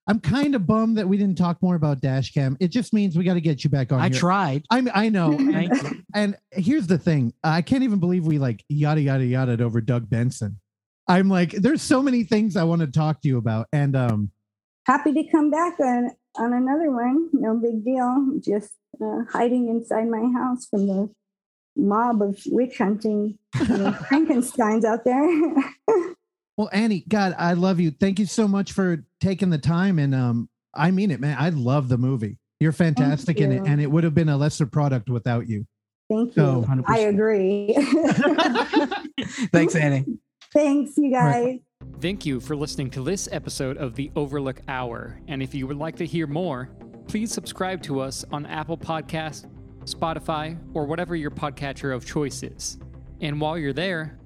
[0.09, 2.57] I'm kind of bummed that we didn't talk more about Dashcam.
[2.59, 4.01] It just means we got to get you back on.
[4.01, 4.19] I here.
[4.19, 4.65] tried.
[4.69, 5.33] I'm, I know.
[5.37, 6.03] Thank and, you.
[6.15, 10.11] and here's the thing: I can't even believe we like yada yada yada over Doug
[10.11, 10.59] Benson.
[11.09, 14.31] I'm like, there's so many things I want to talk to you about, and um,
[14.87, 17.29] Happy to come back on, on another one.
[17.33, 18.41] No big deal.
[18.41, 21.11] Just uh, hiding inside my house from the
[21.77, 25.25] mob of witch hunting you know, Frankensteins out there.
[26.57, 27.91] well, Annie, God, I love you.
[27.91, 31.37] Thank you so much for taking the time, and um, I mean it, man.
[31.39, 32.39] I love the movie.
[32.61, 35.67] You're fantastic in it, and it would have been a lesser product without you.
[36.09, 36.43] Thank you.
[36.43, 37.75] So, I agree.
[39.53, 40.05] Thanks, Annie.
[40.53, 41.45] Thanks, you guys.
[41.45, 41.63] Right.
[42.01, 45.21] Thank you for listening to this episode of the Overlook Hour.
[45.27, 46.71] And if you would like to hear more,
[47.09, 49.47] please subscribe to us on Apple Podcast,
[49.85, 52.79] Spotify, or whatever your podcatcher of choice is.
[53.21, 54.19] And while you're there,